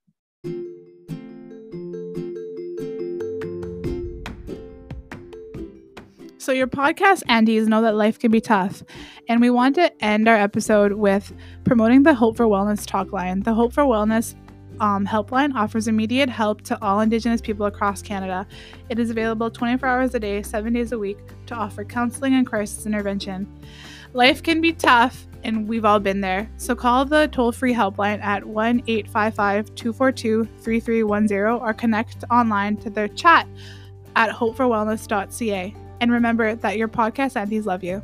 [6.43, 8.83] So, your podcast Aunties know that life can be tough,
[9.29, 11.33] and we want to end our episode with
[11.63, 13.45] promoting the Hope for Wellness talk line.
[13.45, 14.35] The Hope for Wellness
[14.81, 18.45] um, helpline offers immediate help to all Indigenous people across Canada.
[18.89, 22.45] It is available 24 hours a day, seven days a week, to offer counseling and
[22.45, 23.47] crisis intervention.
[24.13, 26.51] Life can be tough, and we've all been there.
[26.57, 32.91] So call the toll free helpline at 1 855 242 3310 or connect online to
[32.91, 33.47] their chat
[34.17, 35.77] at hopeforwellness.ca.
[36.03, 38.03] And remember that your podcast aunties love you.